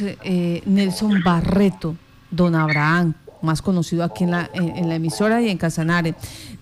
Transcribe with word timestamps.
eh, 0.00 0.62
Nelson 0.66 1.22
Barreto, 1.24 1.96
don 2.30 2.54
Abraham, 2.54 3.14
más 3.42 3.62
conocido 3.62 4.04
aquí 4.04 4.24
en 4.24 4.30
la, 4.30 4.50
emisora 4.54 5.40
y 5.42 5.48
en 5.48 5.58
Casanare. 5.58 6.14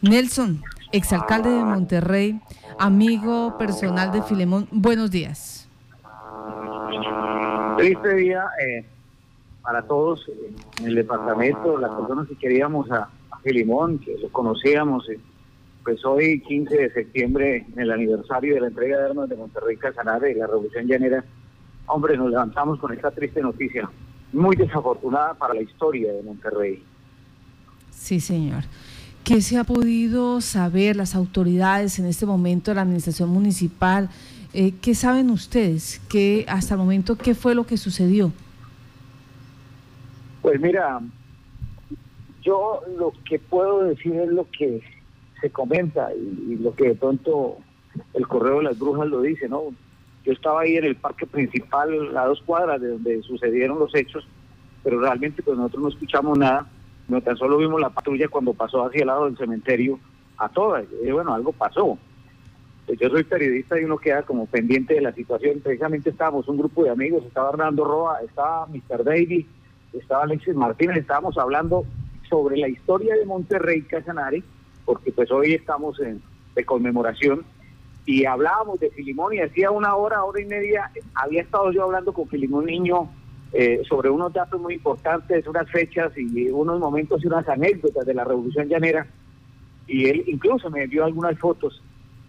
Nelson, 0.03 0.63
exalcalde 0.93 1.51
de 1.51 1.65
Monterrey, 1.65 2.41
amigo 2.79 3.57
personal 3.59 4.13
de 4.13 4.23
Filemón, 4.23 4.69
buenos 4.71 5.11
días. 5.11 5.69
Triste 7.79 8.15
día 8.15 8.45
eh, 8.67 8.85
para 9.63 9.83
todos 9.83 10.31
en 10.81 10.87
el 10.87 10.95
departamento, 10.95 11.79
las 11.79 11.91
personas 11.93 12.29
que 12.29 12.37
queríamos 12.37 12.91
a, 12.91 13.09
Filemón, 13.43 13.99
que 13.99 14.17
lo 14.19 14.29
conocíamos. 14.31 15.09
Eh, 15.09 15.21
pues 15.85 16.05
hoy, 16.05 16.41
15 16.41 16.77
de 16.77 16.91
septiembre, 16.91 17.65
en 17.73 17.81
el 17.81 17.93
aniversario 17.93 18.55
de 18.55 18.61
la 18.61 18.67
entrega 18.67 18.99
de 18.99 19.05
armas 19.07 19.29
de 19.29 19.37
Monterrey 19.37 19.77
Casanare, 19.77 20.35
la 20.35 20.49
Revolución 20.49 20.89
Llanera, 20.89 21.25
hombre, 21.87 22.17
nos 22.17 22.31
levantamos 22.31 22.79
con 22.79 22.93
esta 22.93 23.11
triste 23.11 23.41
noticia, 23.41 23.89
muy 24.33 24.57
desafortunada 24.57 25.35
para 25.35 25.55
la 25.55 25.63
historia 25.63 26.13
de 26.13 26.23
Monterrey. 26.23 26.83
Sí, 27.91 28.21
señor. 28.21 28.65
¿Qué 29.25 29.41
se 29.41 29.59
ha 29.59 29.65
podido 29.65 30.41
saber 30.41 30.95
las 30.95 31.17
autoridades 31.17 31.99
en 31.99 32.07
este 32.07 32.27
momento 32.27 32.71
de 32.71 32.77
la 32.77 32.83
administración 32.83 33.29
municipal? 33.31 34.09
Eh, 34.53 34.75
¿Qué 34.81 34.95
saben 34.95 35.31
ustedes? 35.31 36.01
¿Qué, 36.09 36.45
hasta 36.49 36.75
el 36.75 36.79
momento, 36.79 37.17
¿qué 37.17 37.35
fue 37.35 37.55
lo 37.55 37.67
que 37.67 37.77
sucedió? 37.77 38.33
Pues 40.43 40.61
mira, 40.61 41.01
yo 42.43 42.83
lo 42.97 43.13
que 43.29 43.41
puedo 43.41 43.83
decir 43.83 44.15
es 44.15 44.29
lo 44.29 44.47
que 44.57 44.81
se 45.41 45.51
comenta 45.51 46.09
y, 46.15 46.57
lo 46.57 46.75
que 46.75 46.91
de 46.91 46.95
pronto 46.95 47.57
el 48.15 48.29
correo 48.29 48.59
de 48.59 48.65
las 48.65 48.79
brujas 48.79 49.09
lo 49.09 49.23
dice, 49.23 49.49
¿no? 49.49 49.63
Yo 50.27 50.33
estaba 50.33 50.63
ahí 50.63 50.77
en 50.77 50.85
el 50.85 50.97
parque 50.97 51.25
principal, 51.25 52.17
a 52.17 52.27
dos 52.27 52.43
cuadras 52.45 52.81
de 52.81 52.89
donde 52.89 53.23
sucedieron 53.23 53.79
los 53.79 53.95
hechos, 53.95 54.27
pero 54.83 54.99
realmente 54.99 55.41
pues 55.41 55.57
nosotros 55.57 55.83
no 55.85 55.89
escuchamos 55.89 56.37
nada, 56.37 56.67
no 57.07 57.21
tan 57.21 57.37
solo 57.37 57.57
vimos 57.59 57.81
la 57.81 57.91
patrulla 57.91 58.27
cuando 58.27 58.53
pasó 58.53 58.85
hacia 58.85 59.03
el 59.03 59.07
lado 59.07 59.27
del 59.27 59.37
cementerio 59.37 60.01
a 60.37 60.49
todas, 60.49 60.85
y 61.01 61.13
bueno, 61.13 61.33
algo 61.33 61.53
pasó. 61.53 61.97
Pues 62.87 62.99
yo 62.99 63.09
soy 63.09 63.23
periodista 63.23 63.81
y 63.81 63.85
uno 63.85 63.99
queda 63.99 64.23
como 64.23 64.47
pendiente 64.47 64.95
de 64.95 65.01
la 65.01 65.13
situación, 65.13 65.61
precisamente 65.61 66.11
estábamos 66.11 66.49
un 66.49 66.59
grupo 66.59 66.83
de 66.83 66.91
amigos, 66.91 67.25
estaba 67.25 67.51
Hernando 67.51 67.85
Roa, 67.85 68.19
estaba 68.23 68.67
Mr. 68.67 69.05
David, 69.05 69.47
estaba 69.93 70.25
Alexis 70.25 70.57
Martínez, 70.57 70.97
estábamos 70.97 71.39
hablando 71.39 71.85
sobre 72.29 72.57
la 72.57 72.69
historia 72.69 73.15
de 73.15 73.25
Monterrey 73.27 73.83
Casanare, 73.83 74.43
porque 74.85 75.13
pues 75.13 75.31
hoy 75.31 75.55
estamos 75.55 76.01
en, 76.01 76.21
de 76.57 76.65
conmemoración 76.65 77.45
y 78.07 78.25
hablábamos 78.25 78.79
de 78.79 78.91
Filimón 78.91 79.35
y 79.35 79.41
hacía 79.41 79.71
una 79.71 79.97
hora, 79.97 80.23
hora 80.25 80.41
y 80.41 80.47
media, 80.47 80.91
había 81.15 81.43
estado 81.43 81.73
yo 81.73 81.83
hablando 81.83 82.13
con 82.13 82.29
Filimón 82.29 82.67
Niño 82.67 83.11
eh, 83.53 83.83
sobre 83.89 84.09
unos 84.09 84.33
datos 84.33 84.61
muy 84.61 84.75
importantes, 84.75 85.47
unas 85.47 85.69
fechas 85.71 86.13
y 86.17 86.49
unos 86.51 86.79
momentos 86.79 87.23
y 87.23 87.27
unas 87.27 87.49
anécdotas 87.49 88.07
de 88.07 88.15
la 88.15 88.25
Revolución 88.25 88.69
Llanera 88.69 89.07
y 89.89 90.09
él 90.09 90.25
incluso 90.27 90.71
me 90.71 90.85
envió 90.85 91.05
algunas 91.05 91.39
fotos 91.39 91.83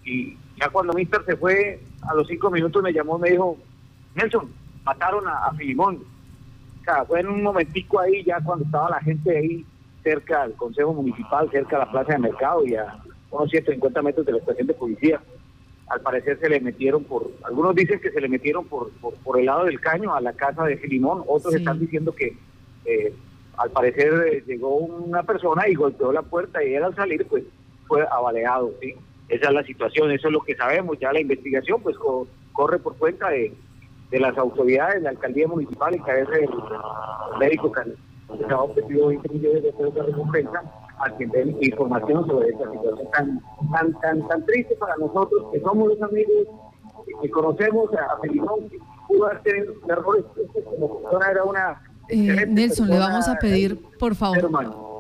y 0.04 0.36
ya 0.60 0.70
cuando 0.70 0.94
Mister 0.94 1.24
se 1.26 1.36
fue, 1.36 1.80
a 2.02 2.16
los 2.16 2.28
cinco 2.28 2.50
minutos 2.50 2.82
me 2.82 2.94
llamó 2.94 3.18
y 3.18 3.22
me 3.22 3.30
dijo, 3.32 3.58
Nelson, 4.16 4.50
mataron 4.84 5.28
a, 5.28 5.46
a 5.46 5.54
Filimón. 5.54 5.98
O 6.82 6.84
sea, 6.84 7.04
fue 7.06 7.20
en 7.20 7.28
un 7.28 7.44
momentico 7.44 8.00
ahí, 8.00 8.24
ya 8.24 8.40
cuando 8.42 8.66
estaba 8.66 8.90
la 8.90 9.02
gente 9.02 9.38
ahí 9.38 9.66
cerca 10.04 10.44
al 10.44 10.54
Consejo 10.54 10.94
Municipal, 10.94 11.50
cerca 11.52 11.76
a 11.76 11.80
la 11.80 11.92
Plaza 11.92 12.14
de 12.14 12.20
Mercado 12.20 12.66
y 12.66 12.76
a 12.76 12.98
unos 13.30 13.50
150 13.50 14.02
metros 14.02 14.26
de 14.26 14.32
la 14.32 14.38
estación 14.38 14.68
de 14.68 14.74
policía. 14.74 15.22
Al 15.90 16.02
parecer 16.02 16.40
se 16.40 16.50
le 16.50 16.60
metieron 16.60 17.04
por, 17.04 17.32
algunos 17.44 17.74
dicen 17.74 18.00
que 18.00 18.12
se 18.12 18.20
le 18.20 18.28
metieron 18.28 18.66
por, 18.66 18.92
por, 19.24 19.40
el 19.40 19.46
lado 19.46 19.66
del 19.66 19.80
caño 19.80 20.14
a 20.14 20.22
la 20.22 20.34
casa 20.34 20.66
de 20.66 20.78
Filimón, 20.78 21.24
otros 21.28 21.56
están 21.56 21.80
diciendo 21.80 22.14
que 22.14 22.36
eh, 22.86 23.14
al 23.58 23.72
parecer 23.72 24.14
eh, 24.28 24.44
llegó 24.46 24.76
una 24.78 25.24
persona 25.24 25.68
y 25.68 25.76
golpeó 25.76 26.12
la 26.12 26.22
puerta 26.24 26.64
y 26.64 26.76
él 26.76 26.84
al 26.84 26.96
salir 26.96 27.26
pues 27.28 27.44
fue 27.88 28.06
abaleado, 28.12 28.74
¿sí? 28.82 28.96
Esa 29.30 29.48
es 29.48 29.54
la 29.54 29.64
situación, 29.64 30.12
eso 30.12 30.28
es 30.28 30.34
lo 30.34 30.42
que 30.42 30.56
sabemos, 30.56 31.00
ya 31.00 31.12
la 31.12 31.22
investigación 31.22 31.82
pues 31.82 31.96
corre 32.54 32.80
por 32.80 32.98
cuenta 32.98 33.30
de, 33.30 33.54
de 34.10 34.20
las 34.20 34.38
autoridades, 34.38 35.02
la 35.02 35.10
alcaldía 35.10 35.48
municipal 35.48 35.96
y 35.96 36.00
cabeza 36.00 36.32
del 36.32 36.50
médico 37.40 37.74
se 37.74 38.54
ha 38.54 38.58
ofrecido 38.58 39.08
20 39.08 39.30
millones 39.30 39.64
de 39.64 39.72
pesos 39.72 39.96
de 39.96 40.04
recompensa 40.04 40.64
a 41.00 41.10
quien 41.12 41.30
dé 41.32 41.56
información 41.62 42.26
sobre 42.28 42.50
esta 42.50 42.72
situación 42.72 43.08
tan, 43.12 43.42
tan, 43.72 43.94
tan, 44.00 44.28
tan 44.28 44.46
triste 44.46 44.76
para 44.76 44.96
nosotros, 44.98 45.46
que 45.52 45.60
somos 45.60 45.90
los 45.90 46.02
amigos, 46.02 46.48
que 47.22 47.30
conocemos 47.30 47.90
a 47.94 48.20
Felipón, 48.22 48.70
que 48.70 48.80
pudo 49.08 49.30
tenido 49.44 49.74
errores, 49.88 50.26
como 50.66 51.02
persona 51.02 51.32
era 51.32 51.44
una... 51.44 51.82
Eh, 52.10 52.46
Nelson, 52.48 52.90
le 52.90 53.00
vamos 53.00 53.28
a 53.28 53.36
pedir, 53.36 53.78
por 54.00 54.16
favor, 54.16 54.50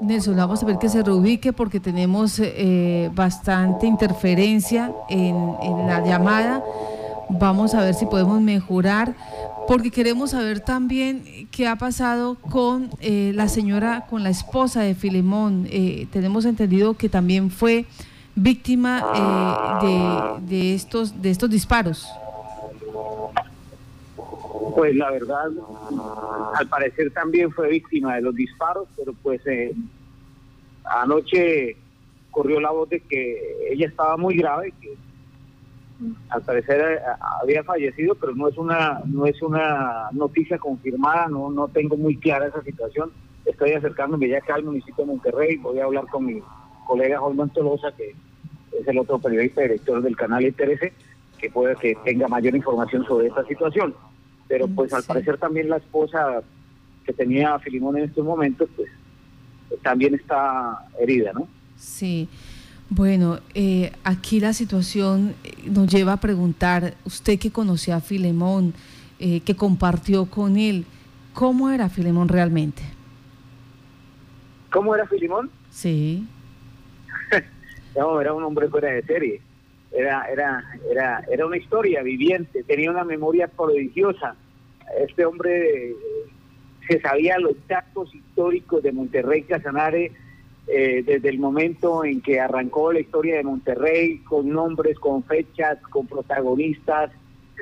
Nelson, 0.01 0.35
le 0.35 0.41
vamos 0.41 0.61
a 0.61 0.65
pedir 0.65 0.79
que 0.79 0.89
se 0.89 1.01
reubique 1.01 1.53
porque 1.53 1.79
tenemos 1.79 2.39
eh, 2.39 3.09
bastante 3.13 3.87
interferencia 3.87 4.93
en, 5.09 5.55
en 5.61 5.87
la 5.87 6.03
llamada. 6.03 6.63
Vamos 7.29 7.73
a 7.75 7.81
ver 7.81 7.93
si 7.93 8.05
podemos 8.05 8.41
mejorar 8.41 9.13
porque 9.67 9.91
queremos 9.91 10.31
saber 10.31 10.61
también 10.61 11.47
qué 11.51 11.67
ha 11.67 11.75
pasado 11.75 12.35
con 12.35 12.89
eh, 13.01 13.31
la 13.35 13.49
señora, 13.49 14.05
con 14.09 14.23
la 14.23 14.29
esposa 14.29 14.81
de 14.81 14.95
Filemón. 14.95 15.67
Eh, 15.69 16.07
tenemos 16.11 16.45
entendido 16.45 16.93
que 16.93 17.09
también 17.09 17.51
fue 17.51 17.85
víctima 18.35 19.03
eh, 19.83 20.41
de, 20.47 20.73
estos, 20.73 21.21
disparos. 21.49 22.07
Pues 24.75 24.95
la 24.95 25.11
verdad, 25.11 25.47
al 26.55 26.67
parecer 26.67 27.11
también 27.11 27.51
fue 27.51 27.69
víctima 27.69 28.15
de 28.15 28.21
los 28.21 28.35
disparos, 28.35 28.87
pero 28.95 29.13
pues 29.21 29.41
anoche 30.85 31.75
corrió 32.31 32.61
la 32.61 32.71
voz 32.71 32.87
de 32.89 33.01
que 33.01 33.71
ella 33.71 33.87
estaba 33.87 34.15
muy 34.15 34.37
grave, 34.37 34.73
que 34.79 34.95
al 36.29 36.41
parecer 36.43 36.79
eh, 36.81 36.99
había 37.41 37.63
fallecido, 37.63 38.15
pero 38.15 38.35
no 38.35 38.47
es 38.47 38.57
una 38.57 39.01
no 39.05 39.25
es 39.25 39.41
una 39.41 40.09
noticia 40.11 40.57
confirmada, 40.57 41.27
no 41.27 41.49
no 41.49 41.67
tengo 41.67 41.97
muy 41.97 42.17
clara 42.17 42.47
esa 42.47 42.61
situación. 42.63 43.11
Estoy 43.45 43.73
acercándome 43.73 44.27
ya 44.27 44.39
acá 44.39 44.55
al 44.55 44.63
municipio 44.63 45.05
de 45.05 45.11
Monterrey, 45.11 45.57
voy 45.57 45.79
a 45.79 45.85
hablar 45.85 46.05
con 46.07 46.25
mi 46.25 46.41
colega 46.85 47.19
Juan 47.19 47.49
Tolosa, 47.49 47.91
que 47.95 48.13
es 48.79 48.87
el 48.87 48.97
otro 48.97 49.19
periodista 49.19 49.61
director 49.61 50.01
del 50.01 50.15
canal 50.15 50.45
ITRC, 50.45 50.93
que 51.37 51.49
puede 51.49 51.75
que 51.75 51.95
tenga 52.03 52.27
mayor 52.27 52.55
información 52.55 53.05
sobre 53.05 53.27
esta 53.27 53.45
situación. 53.45 53.95
Pero 54.47 54.67
pues 54.67 54.93
al 54.93 55.03
parecer 55.03 55.37
también 55.37 55.69
la 55.69 55.77
esposa 55.77 56.41
que 57.05 57.13
tenía 57.13 57.53
a 57.53 57.59
Filimón 57.59 57.97
en 57.97 58.05
estos 58.05 58.23
momentos, 58.23 58.69
pues 58.75 58.89
también 59.81 60.15
está 60.15 60.85
herida, 60.99 61.33
¿no? 61.33 61.47
Sí. 61.77 62.27
Bueno, 62.89 63.39
eh, 63.53 63.91
aquí 64.03 64.39
la 64.39 64.53
situación 64.53 65.35
eh, 65.43 65.69
nos 65.69 65.87
lleva 65.87 66.13
a 66.13 66.17
preguntar, 66.17 66.93
usted 67.03 67.37
que 67.37 67.51
conocía 67.51 67.97
a 67.97 68.01
Filemón, 68.01 68.73
eh, 69.19 69.41
que 69.41 69.55
compartió 69.55 70.27
con 70.27 70.55
él, 70.55 70.85
¿cómo 71.33 71.69
era 71.69 71.89
Filemón 71.89 72.29
realmente? 72.29 72.83
¿Cómo 74.71 74.95
era 74.95 75.05
Filemón? 75.05 75.49
Sí. 75.69 76.25
no, 77.97 78.21
era 78.21 78.33
un 78.33 78.43
hombre 78.43 78.69
fuera 78.69 78.89
de 78.89 79.03
serie. 79.03 79.41
Era, 79.91 80.25
era, 80.31 80.63
era, 80.89 81.23
era 81.29 81.45
una 81.45 81.57
historia 81.57 82.01
viviente, 82.03 82.63
tenía 82.63 82.89
una 82.89 83.03
memoria 83.03 83.47
prodigiosa. 83.47 84.35
Este 84.97 85.25
hombre 85.25 85.93
se 86.87 87.01
sabía 87.01 87.37
los 87.37 87.55
datos 87.67 88.13
históricos 88.15 88.81
de 88.81 88.93
Monterrey 88.93 89.43
Casanare 89.43 90.13
eh, 90.67 91.03
desde 91.05 91.29
el 91.29 91.39
momento 91.39 92.03
en 92.03 92.21
que 92.21 92.39
arrancó 92.39 92.91
la 92.91 92.99
historia 92.99 93.37
de 93.37 93.43
Monterrey, 93.43 94.19
con 94.19 94.49
nombres, 94.49 94.99
con 94.99 95.23
fechas, 95.23 95.79
con 95.89 96.07
protagonistas, 96.07 97.11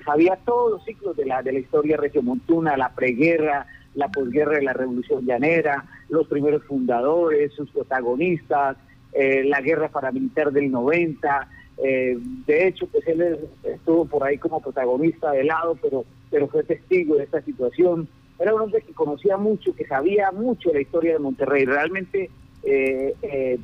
sabía 0.03 0.37
todos 0.43 0.71
los 0.71 0.85
ciclos 0.85 1.15
de 1.15 1.25
la, 1.25 1.41
de 1.41 1.53
la 1.53 1.59
historia 1.59 1.97
regiomontuna, 1.97 2.75
la 2.75 2.93
preguerra, 2.93 3.67
la 3.93 4.09
posguerra 4.09 4.55
de 4.55 4.63
la 4.63 4.73
Revolución 4.73 5.25
Llanera, 5.25 5.85
los 6.09 6.27
primeros 6.27 6.63
fundadores, 6.63 7.53
sus 7.53 7.69
protagonistas, 7.69 8.77
eh, 9.13 9.43
la 9.45 9.61
guerra 9.61 9.89
paramilitar 9.89 10.51
del 10.51 10.71
90. 10.71 11.47
Eh, 11.77 12.17
de 12.45 12.67
hecho, 12.67 12.87
pues 12.87 13.07
él 13.07 13.39
estuvo 13.63 14.05
por 14.05 14.23
ahí 14.23 14.37
como 14.37 14.61
protagonista 14.61 15.31
de 15.31 15.43
lado, 15.43 15.77
pero, 15.81 16.05
pero 16.29 16.47
fue 16.47 16.63
testigo 16.63 17.15
de 17.15 17.23
esta 17.23 17.41
situación. 17.41 18.07
Era 18.37 18.53
un 18.53 18.61
hombre 18.61 18.81
que 18.81 18.93
conocía 18.93 19.37
mucho, 19.37 19.73
que 19.75 19.85
sabía 19.85 20.31
mucho 20.31 20.73
la 20.73 20.81
historia 20.81 21.13
de 21.13 21.19
Monterrey. 21.19 21.65
Realmente 21.65 22.29
eh, 22.65 23.15
eh, 23.21 23.59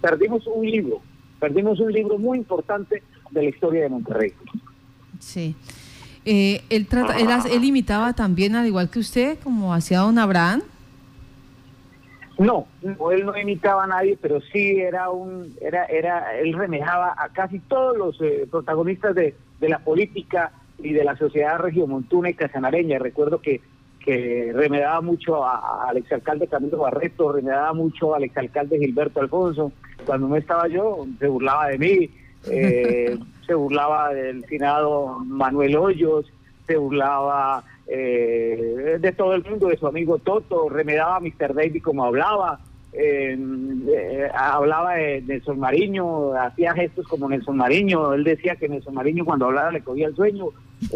perdimos 0.00 0.46
un 0.46 0.66
libro, 0.66 1.00
perdimos 1.40 1.80
un 1.80 1.90
libro 1.90 2.18
muy 2.18 2.38
importante 2.38 3.02
de 3.30 3.42
la 3.42 3.48
historia 3.48 3.82
de 3.82 3.88
Monterrey. 3.88 4.32
Sí. 5.18 5.56
Eh, 6.24 6.62
él, 6.68 6.86
trata, 6.86 7.16
él, 7.16 7.64
imitaba 7.64 8.12
también, 8.12 8.56
al 8.56 8.66
igual 8.66 8.90
que 8.90 8.98
usted, 8.98 9.38
como 9.42 9.72
hacía 9.72 10.00
don 10.00 10.18
Abraham. 10.18 10.62
No, 12.38 12.66
él 12.82 13.24
no 13.24 13.38
imitaba 13.38 13.84
a 13.84 13.86
nadie, 13.86 14.18
pero 14.20 14.42
sí 14.52 14.78
era 14.78 15.08
un, 15.08 15.56
era, 15.62 15.86
era, 15.86 16.36
él 16.38 16.52
remejaba 16.52 17.14
a 17.16 17.30
casi 17.30 17.60
todos 17.60 17.96
los 17.96 18.18
protagonistas 18.50 19.14
de, 19.14 19.34
de, 19.58 19.68
la 19.70 19.78
política 19.78 20.52
y 20.78 20.92
de 20.92 21.02
la 21.02 21.16
sociedad 21.16 21.58
regiomontuna 21.58 22.28
y 22.28 22.34
casanareña. 22.34 22.98
Recuerdo 22.98 23.40
que, 23.40 23.62
que 24.06 24.52
remedaba 24.54 25.00
mucho 25.00 25.44
al 25.44 25.96
exalcalde 25.96 26.46
Camilo 26.46 26.78
Barreto, 26.78 27.32
remedaba 27.32 27.72
mucho 27.72 28.14
al 28.14 28.22
exalcalde 28.22 28.78
Gilberto 28.78 29.20
Alfonso. 29.20 29.72
Cuando 30.06 30.28
no 30.28 30.36
estaba 30.36 30.68
yo, 30.68 31.04
se 31.18 31.26
burlaba 31.26 31.66
de 31.68 31.78
mí, 31.78 32.10
eh, 32.48 33.18
se 33.46 33.54
burlaba 33.54 34.14
del 34.14 34.44
finado 34.44 35.18
Manuel 35.26 35.76
Hoyos, 35.76 36.32
se 36.68 36.76
burlaba 36.76 37.64
eh, 37.88 38.96
de 39.00 39.12
todo 39.12 39.34
el 39.34 39.42
mundo, 39.42 39.66
de 39.66 39.76
su 39.76 39.88
amigo 39.88 40.18
Toto, 40.18 40.68
remedaba 40.68 41.16
a 41.16 41.20
Mr. 41.20 41.52
David 41.52 41.82
como 41.82 42.04
hablaba, 42.04 42.60
eh, 42.98 44.30
hablaba 44.34 44.94
de 44.94 45.22
Nelson 45.22 45.58
Mariño, 45.58 46.32
hacía 46.34 46.72
gestos 46.74 47.06
como 47.06 47.28
Nelson 47.28 47.56
Mariño, 47.56 48.14
él 48.14 48.24
decía 48.24 48.56
que 48.56 48.68
Nelson 48.68 48.94
Mariño 48.94 49.24
cuando 49.24 49.46
hablaba 49.46 49.70
le 49.70 49.82
cogía 49.82 50.08
el 50.08 50.16
sueño, 50.16 50.46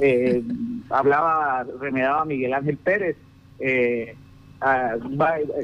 eh, 0.00 0.42
hablaba, 0.88 1.66
remedaba 1.80 2.22
a 2.22 2.24
Miguel 2.24 2.54
Ángel 2.54 2.76
Pérez, 2.78 3.16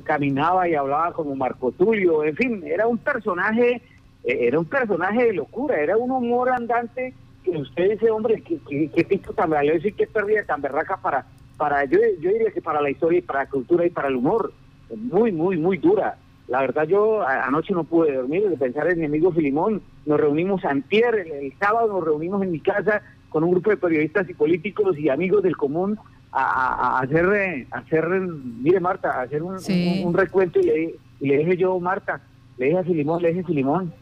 caminaba 0.04 0.68
y 0.68 0.74
hablaba 0.74 1.12
como 1.12 1.34
Marco 1.34 1.72
Tulio, 1.72 2.24
en 2.24 2.36
fin, 2.36 2.62
era 2.66 2.86
un 2.86 2.98
personaje, 2.98 3.80
era 4.24 4.58
un 4.58 4.66
personaje 4.66 5.26
de 5.26 5.32
locura, 5.32 5.80
era 5.80 5.96
un 5.96 6.10
humor 6.10 6.50
andante 6.50 7.14
que 7.42 7.50
usted 7.50 7.92
dice, 7.92 8.10
hombre, 8.10 8.42
qué, 8.42 8.58
qué, 8.68 9.04
qué 9.04 9.18
tan 9.34 9.50
valioso 9.50 9.88
y 9.88 9.92
qué 9.92 10.06
pérdida 10.06 10.44
tan 10.44 10.60
berraca 10.60 10.96
para, 10.96 11.24
para 11.56 11.84
yo, 11.84 11.98
yo 12.20 12.30
diría 12.30 12.50
que 12.50 12.60
para 12.60 12.80
la 12.82 12.90
historia 12.90 13.20
y 13.20 13.22
para 13.22 13.44
la 13.44 13.50
cultura 13.50 13.86
y 13.86 13.90
para 13.90 14.08
el 14.08 14.16
humor. 14.16 14.52
Muy, 14.94 15.32
muy, 15.32 15.56
muy 15.56 15.78
dura. 15.78 16.16
La 16.48 16.60
verdad 16.60 16.86
yo 16.86 17.26
anoche 17.26 17.74
no 17.74 17.84
pude 17.84 18.14
dormir 18.14 18.48
de 18.48 18.56
pensar 18.56 18.88
en 18.88 19.00
mi 19.00 19.06
amigo 19.06 19.32
Filimón. 19.32 19.82
Nos 20.04 20.20
reunimos 20.20 20.64
antier, 20.64 21.14
el, 21.14 21.52
sábado 21.58 21.88
nos 21.88 22.04
reunimos 22.04 22.42
en 22.42 22.52
mi 22.52 22.60
casa 22.60 23.02
con 23.30 23.42
un 23.42 23.50
grupo 23.50 23.70
de 23.70 23.76
periodistas 23.76 24.28
y 24.30 24.34
políticos 24.34 24.96
y 24.98 25.08
amigos 25.08 25.42
del 25.42 25.56
común 25.56 25.98
a, 26.30 27.00
hacer, 27.00 27.26
eh, 27.34 27.66
hacer, 27.70 28.06
mire 28.08 28.78
Marta, 28.78 29.10
a 29.10 29.22
hacer 29.22 29.42
un, 29.42 30.14
recuento 30.14 30.60
y 30.60 30.94
le, 31.20 31.38
dije 31.38 31.56
yo, 31.56 31.80
Marta, 31.80 32.20
le 32.58 32.66
dije 32.66 32.78
a 32.78 32.84
Filimón, 32.84 33.22
le 33.22 33.28
dije 33.30 33.44
Filimón, 33.44 33.92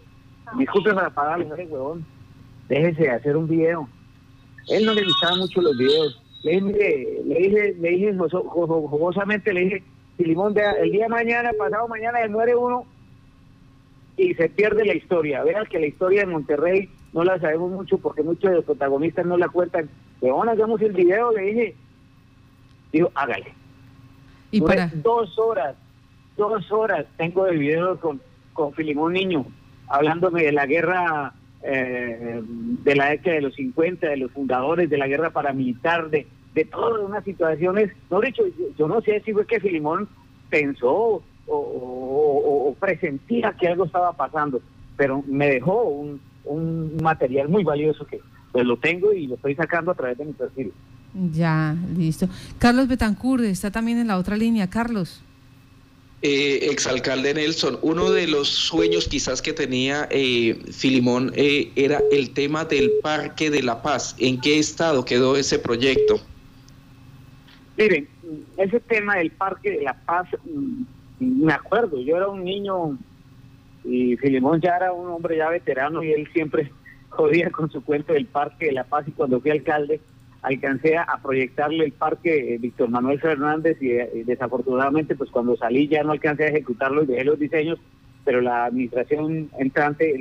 disculpe 0.58 0.92
para 0.92 1.10
pagarle, 1.10 1.46
huevón 1.66 2.04
déjese 2.68 3.02
de 3.02 3.10
hacer 3.10 3.36
un 3.36 3.48
video. 3.48 3.88
Él 4.68 4.86
no 4.86 4.94
le 4.94 5.04
gustaba 5.04 5.36
mucho 5.36 5.60
los 5.60 5.76
videos. 5.76 6.22
Le 6.42 6.60
dije, 6.60 7.22
le 7.24 7.34
dije, 7.38 7.74
le 7.80 7.88
dije 7.90 8.18
jugosamente, 8.18 9.52
le 9.52 9.60
dije, 9.60 9.82
si 10.16 10.24
Limón, 10.24 10.54
el 10.56 10.90
día 10.90 11.04
de 11.04 11.08
mañana, 11.08 11.50
pasado 11.58 11.88
mañana, 11.88 12.20
se 12.22 12.28
muere 12.28 12.54
uno 12.54 12.86
y 14.16 14.34
se 14.34 14.48
pierde 14.48 14.84
la 14.84 14.94
historia. 14.94 15.42
Vean 15.42 15.66
que 15.66 15.80
la 15.80 15.86
historia 15.86 16.20
de 16.20 16.32
Monterrey 16.32 16.88
no 17.12 17.24
la 17.24 17.38
sabemos 17.38 17.70
mucho 17.70 17.98
porque 17.98 18.22
muchos 18.22 18.50
de 18.50 18.56
los 18.56 18.64
protagonistas 18.64 19.26
no 19.26 19.36
la 19.36 19.48
cuentan. 19.48 19.88
Pero 20.20 20.36
bueno, 20.36 20.52
hagamos 20.52 20.80
el 20.82 20.92
video, 20.92 21.32
le 21.32 21.42
dije, 21.42 21.76
digo, 22.92 23.10
hágale. 23.14 23.52
Y 24.50 24.60
para 24.60 24.90
dos 24.94 25.36
horas, 25.38 25.74
dos 26.36 26.70
horas 26.70 27.06
tengo 27.16 27.46
el 27.46 27.58
video 27.58 27.98
con, 27.98 28.20
con 28.52 28.72
Filimón 28.72 29.14
Niño, 29.14 29.46
hablándome 29.88 30.44
de 30.44 30.52
la 30.52 30.66
guerra 30.66 31.34
eh, 31.62 32.40
de 32.44 32.94
la 32.94 33.08
década 33.10 33.36
de 33.36 33.42
los 33.42 33.54
50, 33.54 34.06
de 34.06 34.16
los 34.16 34.30
fundadores 34.30 34.88
de 34.88 34.98
la 34.98 35.08
guerra 35.08 35.30
paramilitar, 35.30 36.08
de, 36.10 36.26
de 36.54 36.64
todas 36.64 37.00
unas 37.02 37.24
situaciones. 37.24 37.92
No, 38.10 38.20
dicho, 38.20 38.42
yo, 38.78 38.88
no 38.88 39.00
sé 39.00 39.22
si 39.24 39.32
fue 39.32 39.46
que 39.46 39.60
Filimón 39.60 40.08
pensó 40.48 41.22
o, 41.46 42.76
presentía 42.80 43.54
que 43.58 43.68
algo 43.68 43.84
estaba 43.84 44.12
pasando, 44.12 44.60
pero 44.96 45.22
me 45.26 45.48
dejó 45.48 45.84
un, 45.84 46.20
un 46.44 46.96
material 47.02 47.48
muy 47.48 47.64
valioso 47.64 48.06
que 48.06 48.20
pues 48.52 48.66
lo 48.66 48.76
tengo 48.76 49.12
y 49.12 49.26
lo 49.26 49.34
estoy 49.34 49.54
sacando 49.54 49.90
a 49.90 49.94
través 49.94 50.18
de 50.18 50.24
mi 50.26 50.32
perfil. 50.32 50.72
Ya, 51.32 51.76
listo. 51.96 52.28
Carlos 52.58 52.88
Betancourt 52.88 53.44
está 53.44 53.70
también 53.70 53.98
en 53.98 54.08
la 54.08 54.18
otra 54.18 54.36
línea. 54.36 54.68
Carlos 54.68 55.22
eh, 56.26 56.70
exalcalde 56.70 57.34
Nelson, 57.34 57.78
uno 57.82 58.10
de 58.10 58.26
los 58.26 58.48
sueños 58.48 59.08
quizás 59.08 59.42
que 59.42 59.52
tenía 59.52 60.08
eh, 60.10 60.58
Filimón 60.72 61.30
eh, 61.36 61.70
era 61.76 62.00
el 62.10 62.30
tema 62.30 62.64
del 62.64 62.92
Parque 63.02 63.50
de 63.50 63.62
la 63.62 63.82
Paz. 63.82 64.16
¿En 64.18 64.40
qué 64.40 64.58
estado 64.58 65.04
quedó 65.04 65.36
ese 65.36 65.58
proyecto? 65.58 66.18
Miren, 67.76 68.08
ese 68.56 68.80
tema 68.80 69.16
del 69.16 69.30
Parque 69.30 69.70
de 69.72 69.82
la 69.82 69.94
Paz, 69.94 70.28
mm, 70.44 70.84
me 71.44 71.52
acuerdo, 71.52 72.00
yo 72.00 72.16
era 72.16 72.28
un 72.28 72.44
niño 72.44 72.96
y 73.84 74.16
Filimón 74.16 74.60
ya 74.60 74.76
era 74.76 74.92
un 74.92 75.08
hombre 75.08 75.36
ya 75.36 75.50
veterano 75.50 76.02
y 76.02 76.12
él 76.12 76.28
siempre 76.32 76.70
jodía 77.10 77.50
con 77.50 77.70
su 77.70 77.84
cuento 77.84 78.12
del 78.12 78.26
Parque 78.26 78.66
de 78.66 78.72
la 78.72 78.84
Paz 78.84 79.06
y 79.08 79.12
cuando 79.12 79.40
fui 79.40 79.50
alcalde 79.50 80.00
alcancé 80.42 80.98
a 80.98 81.18
proyectarle 81.22 81.86
el 81.86 81.92
parque 81.92 82.54
eh, 82.54 82.58
Víctor 82.58 82.90
Manuel 82.90 83.18
Fernández 83.18 83.78
eh, 83.80 84.10
y, 84.14 84.22
desafortunadamente 84.24 85.16
pues 85.16 85.30
cuando 85.30 85.56
salí 85.56 85.88
ya 85.88 86.02
no 86.02 86.12
alcancé 86.12 86.44
a 86.44 86.48
ejecutarlo 86.48 87.02
y 87.02 87.06
dejé 87.06 87.24
los 87.24 87.38
diseños, 87.38 87.78
pero 88.24 88.40
la 88.40 88.66
administración 88.66 89.50
entrante 89.58 90.14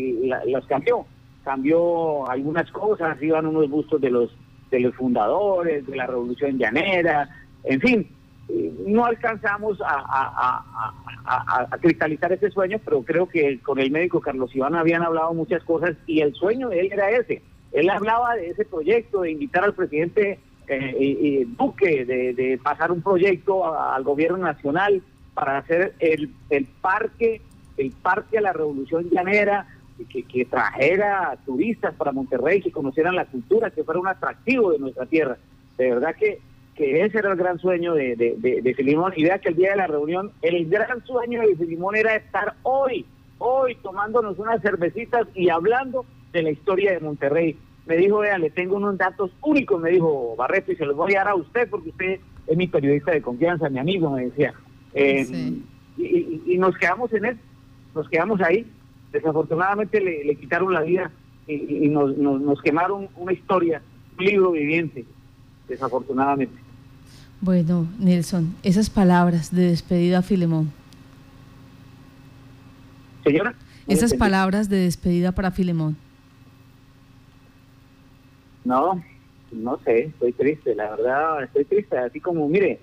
los 0.47 0.65
cambió, 0.65 1.05
cambió 1.43 2.29
algunas 2.29 2.71
cosas, 2.71 3.21
iban 3.21 3.45
unos 3.45 3.69
bustos 3.69 3.99
de 3.99 4.09
los 4.09 4.35
de 4.71 4.79
los 4.79 4.95
fundadores, 4.95 5.85
de 5.85 5.95
la 5.95 6.07
revolución 6.07 6.57
llanera, 6.57 7.29
en 7.63 7.79
fin, 7.79 8.07
no 8.85 9.05
alcanzamos 9.05 9.79
a, 9.85 10.63
cristalizar 11.81 12.31
ese 12.33 12.51
sueño, 12.51 12.79
pero 12.83 13.01
creo 13.03 13.27
que 13.27 13.59
con 13.59 13.79
el 13.79 13.91
médico 13.91 14.19
Carlos 14.19 14.53
Iván 14.55 14.75
habían 14.75 15.03
hablado 15.03 15.33
muchas 15.33 15.63
cosas 15.63 15.95
y 16.05 16.19
el 16.21 16.33
sueño 16.33 16.69
de 16.69 16.81
él 16.81 16.89
era 16.91 17.09
ese, 17.11 17.41
él 17.71 17.89
hablaba 17.89 18.35
de 18.35 18.49
ese 18.49 18.65
proyecto, 18.65 19.21
de 19.21 19.31
invitar 19.31 19.63
al 19.63 19.73
presidente 19.73 20.39
eh, 20.67 21.45
Duque, 21.57 22.05
de, 22.05 22.59
pasar 22.61 22.91
un 22.91 23.01
proyecto 23.01 23.77
al 23.77 24.03
gobierno 24.03 24.37
nacional 24.37 25.01
para 25.33 25.57
hacer 25.57 25.95
el, 25.99 26.31
el 26.49 26.65
parque, 26.65 27.41
el 27.77 27.91
parque 27.91 28.37
a 28.37 28.41
la 28.41 28.53
revolución 28.53 29.09
llanera, 29.09 29.67
que, 30.09 30.23
que 30.23 30.45
trajera 30.45 31.37
turistas 31.45 31.93
para 31.95 32.11
Monterrey, 32.11 32.61
que 32.61 32.71
conocieran 32.71 33.15
la 33.15 33.25
cultura, 33.25 33.71
que 33.71 33.83
fuera 33.83 33.99
un 33.99 34.07
atractivo 34.07 34.71
de 34.71 34.79
nuestra 34.79 35.05
tierra. 35.05 35.37
De 35.77 35.89
verdad 35.89 36.15
que, 36.15 36.39
que 36.75 37.03
ese 37.03 37.19
era 37.19 37.31
el 37.31 37.37
gran 37.37 37.59
sueño 37.59 37.93
de, 37.93 38.15
de, 38.15 38.61
de, 38.61 38.73
Filimón. 38.73 39.13
Y 39.15 39.23
vea 39.23 39.39
que 39.39 39.49
el 39.49 39.55
día 39.55 39.71
de 39.71 39.77
la 39.77 39.87
reunión, 39.87 40.31
el 40.41 40.69
gran 40.69 41.03
sueño 41.05 41.41
de 41.41 41.55
Filimón 41.55 41.95
era 41.95 42.15
estar 42.15 42.55
hoy, 42.63 43.05
hoy 43.37 43.75
tomándonos 43.75 44.39
unas 44.39 44.61
cervecitas 44.61 45.27
y 45.35 45.49
hablando 45.49 46.05
de 46.31 46.43
la 46.43 46.51
historia 46.51 46.91
de 46.91 46.99
Monterrey. 46.99 47.57
Me 47.85 47.97
dijo, 47.97 48.19
vea, 48.19 48.37
le 48.37 48.49
tengo 48.49 48.77
unos 48.77 48.97
datos 48.97 49.31
únicos, 49.41 49.79
me 49.81 49.91
dijo 49.91 50.35
Barreto, 50.35 50.71
y 50.71 50.75
se 50.75 50.85
los 50.85 50.95
voy 50.95 51.13
a 51.13 51.19
dar 51.19 51.29
a 51.29 51.35
usted 51.35 51.69
porque 51.69 51.89
usted 51.89 52.19
es 52.47 52.57
mi 52.57 52.67
periodista 52.67 53.11
de 53.11 53.21
confianza, 53.21 53.69
mi 53.69 53.79
amigo, 53.79 54.09
me 54.09 54.25
decía. 54.25 54.53
Eh, 54.93 55.59
y, 55.97 56.57
nos 56.57 56.77
quedamos 56.77 57.11
en 57.13 57.25
él, 57.25 57.37
nos 57.93 58.07
quedamos 58.09 58.41
ahí. 58.41 58.65
Desafortunadamente 59.11 60.01
le, 60.01 60.35
quitaron 60.35 60.73
la 60.73 60.81
vida 60.81 61.11
y, 61.45 61.87
nos, 61.89 62.17
nos, 62.17 62.61
quemaron 62.61 63.09
una 63.15 63.33
historia, 63.33 63.81
un 64.17 64.25
libro 64.25 64.51
viviente, 64.51 65.05
desafortunadamente. 65.67 66.62
Bueno, 67.43 67.89
Nelson, 67.99 68.55
esas 68.63 68.89
palabras 68.89 69.53
de 69.53 69.63
despedida 69.63 70.19
a 70.19 70.21
Filemón. 70.21 70.71
Señora. 73.21 73.53
Esas 73.85 74.13
palabras 74.13 74.69
de 74.69 74.77
despedida 74.77 75.33
para 75.33 75.51
Filemón. 75.51 75.97
No, 78.63 79.03
no 79.51 79.77
sé, 79.83 80.03
estoy 80.03 80.31
triste, 80.31 80.73
la 80.73 80.91
verdad, 80.91 81.43
estoy 81.43 81.65
triste. 81.65 81.97
Así 81.97 82.21
como, 82.21 82.47
mire, 82.47 82.79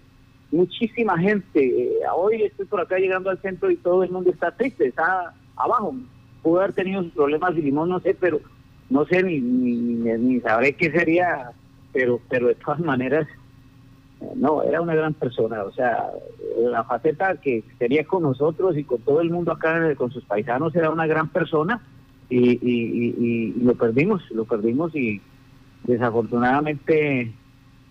muchísima 0.52 1.16
gente. 1.16 1.64
Eh, 1.64 2.00
hoy 2.14 2.42
estoy 2.42 2.66
por 2.66 2.82
acá 2.82 2.98
llegando 2.98 3.30
al 3.30 3.40
centro 3.40 3.70
y 3.70 3.76
todo 3.76 4.04
el 4.04 4.10
mundo 4.10 4.28
está 4.28 4.54
triste, 4.54 4.88
está 4.88 5.32
abajo. 5.56 5.94
Pudo 6.42 6.60
haber 6.60 6.74
tenido 6.74 7.02
sus 7.02 7.12
problemas 7.12 7.56
y 7.56 7.62
limón, 7.62 7.88
no 7.88 8.00
sé, 8.00 8.14
pero 8.14 8.42
no 8.90 9.06
sé 9.06 9.22
ni, 9.22 9.40
ni, 9.40 10.18
ni, 10.18 10.40
sabré 10.40 10.74
qué 10.74 10.90
sería, 10.90 11.52
pero, 11.94 12.20
pero 12.28 12.48
de 12.48 12.56
todas 12.56 12.80
maneras, 12.80 13.26
no, 14.36 14.62
era 14.62 14.80
una 14.80 14.94
gran 14.94 15.14
persona. 15.14 15.64
O 15.64 15.72
sea, 15.72 16.10
la 16.58 16.84
faceta 16.84 17.36
que 17.36 17.64
sería 17.78 18.04
con 18.04 18.22
nosotros 18.22 18.76
y 18.76 18.84
con 18.84 19.00
todo 19.00 19.20
el 19.20 19.30
mundo 19.30 19.52
acá, 19.52 19.94
con 19.96 20.10
sus 20.10 20.24
paisanos, 20.24 20.74
era 20.74 20.90
una 20.90 21.06
gran 21.06 21.28
persona 21.28 21.80
y, 22.28 22.50
y, 22.50 23.14
y 23.18 23.52
lo 23.62 23.74
perdimos, 23.74 24.22
lo 24.30 24.44
perdimos 24.44 24.94
y 24.94 25.20
desafortunadamente 25.84 27.32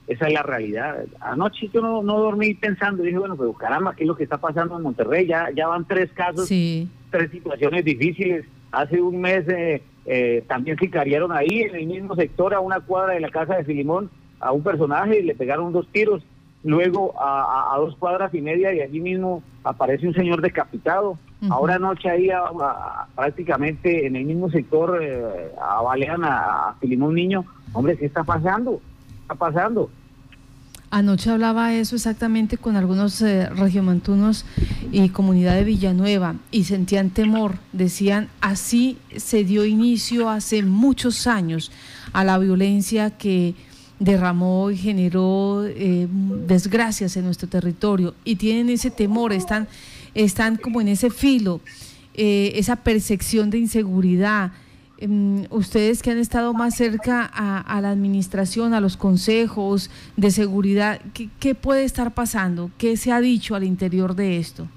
esa 0.10 0.26
es 0.26 0.34
la 0.34 0.42
realidad. 0.42 1.06
Anoche 1.20 1.70
yo 1.72 1.82
no, 1.82 2.02
no 2.02 2.20
dormí 2.20 2.56
pensando, 2.56 3.04
dije, 3.04 3.20
bueno, 3.20 3.38
pero 3.38 3.54
caramba, 3.54 3.94
¿qué 3.96 4.04
es 4.04 4.08
lo 4.08 4.16
que 4.16 4.24
está 4.24 4.38
pasando 4.38 4.76
en 4.76 4.82
Monterrey? 4.82 5.28
Ya, 5.28 5.50
ya 5.56 5.68
van 5.68 5.86
tres 5.86 6.12
casos, 6.14 6.48
tres 6.48 7.32
situaciones 7.32 7.86
difíciles. 7.86 8.46
Hace 8.72 9.00
un 9.02 9.22
mes 9.22 9.48
eh, 9.48 9.84
eh, 10.06 10.44
también 10.48 10.78
sicariaron 10.80 11.32
ahí, 11.32 11.62
en 11.62 11.76
el 11.76 11.86
mismo 11.86 12.16
sector, 12.16 12.56
a 12.56 12.60
una 12.60 12.80
cuadra 12.80 13.14
de 13.14 13.20
la 13.20 13.30
casa 13.30 13.56
de 13.58 13.64
Filimón, 13.64 14.10
a 14.40 14.52
un 14.52 14.64
personaje 14.64 15.20
y 15.20 15.24
le 15.24 15.36
pegaron 15.36 15.72
dos 15.72 15.88
tiros. 15.92 16.24
Luego 16.64 17.14
a, 17.18 17.76
dos 17.78 17.96
cuadras 17.96 18.34
y 18.34 18.42
media 18.42 18.74
y 18.74 18.82
allí 18.82 19.00
mismo 19.00 19.42
aparece 19.64 20.08
un 20.08 20.14
señor 20.14 20.42
decapitado. 20.42 21.18
Ahora 21.50 21.76
anoche 21.76 22.10
ahí 22.10 22.30
prácticamente 23.16 24.06
en 24.06 24.18
el 24.18 24.26
mismo 24.26 24.50
sector 24.50 25.00
eh, 25.02 25.52
avalean 25.62 26.26
a, 26.26 26.76
Filimón 26.82 27.16
Niño 27.16 27.46
Hombre, 27.72 27.98
¿qué 27.98 28.06
está 28.08 28.24
pasando? 28.24 28.82
está 29.22 29.36
pasando. 29.36 29.90
Anoche 30.92 31.30
hablaba 31.30 31.76
eso 31.76 31.96
exactamente 31.96 32.58
con 32.58 32.76
algunos 32.76 33.22
eh, 33.22 33.48
regiomontunos 33.50 34.44
y 34.92 35.10
comunidad 35.10 35.54
de 35.54 35.64
Villanueva 35.64 36.36
y 36.50 36.64
sentían 36.64 37.12
temor. 37.12 37.58
Decían, 37.74 38.28
así 38.42 38.98
se 39.16 39.44
dio 39.44 39.66
inicio 39.66 40.32
hace 40.32 40.64
muchos 40.64 41.28
años 41.28 41.72
a 42.12 42.24
la 42.24 42.40
violencia 42.40 43.12
que 43.12 43.54
derramó 44.00 44.72
y 44.72 44.78
generó 44.78 45.66
eh, 45.66 46.08
desgracias 46.48 47.16
en 47.18 47.26
nuestro 47.26 47.48
territorio 47.48 48.16
y 48.24 48.38
tienen 48.38 48.70
ese 48.70 48.90
temor, 48.90 49.34
están, 49.34 49.68
están 50.16 50.56
como 50.56 50.82
en 50.82 50.88
ese 50.88 51.10
filo, 51.10 51.62
eh, 52.16 52.54
esa 52.56 52.78
percepción 52.78 53.50
de 53.50 53.60
inseguridad. 53.60 54.52
Em, 54.98 55.46
ustedes 55.50 56.02
que 56.02 56.12
han 56.12 56.18
estado 56.18 56.54
más 56.54 56.76
cerca 56.76 57.24
a, 57.24 57.80
la 57.82 57.92
administración, 57.92 58.74
a 58.74 58.82
los 58.82 58.98
consejos 58.98 59.90
de 60.18 60.32
seguridad, 60.32 61.02
¿qué, 61.40 61.56
puede 61.56 61.84
estar 61.84 62.14
pasando? 62.14 62.72
¿Qué 62.78 62.98
se 62.98 63.12
ha 63.12 63.22
dicho 63.22 63.56
al 63.56 63.64
interior 63.64 64.16
de 64.16 64.38
esto? 64.38 64.68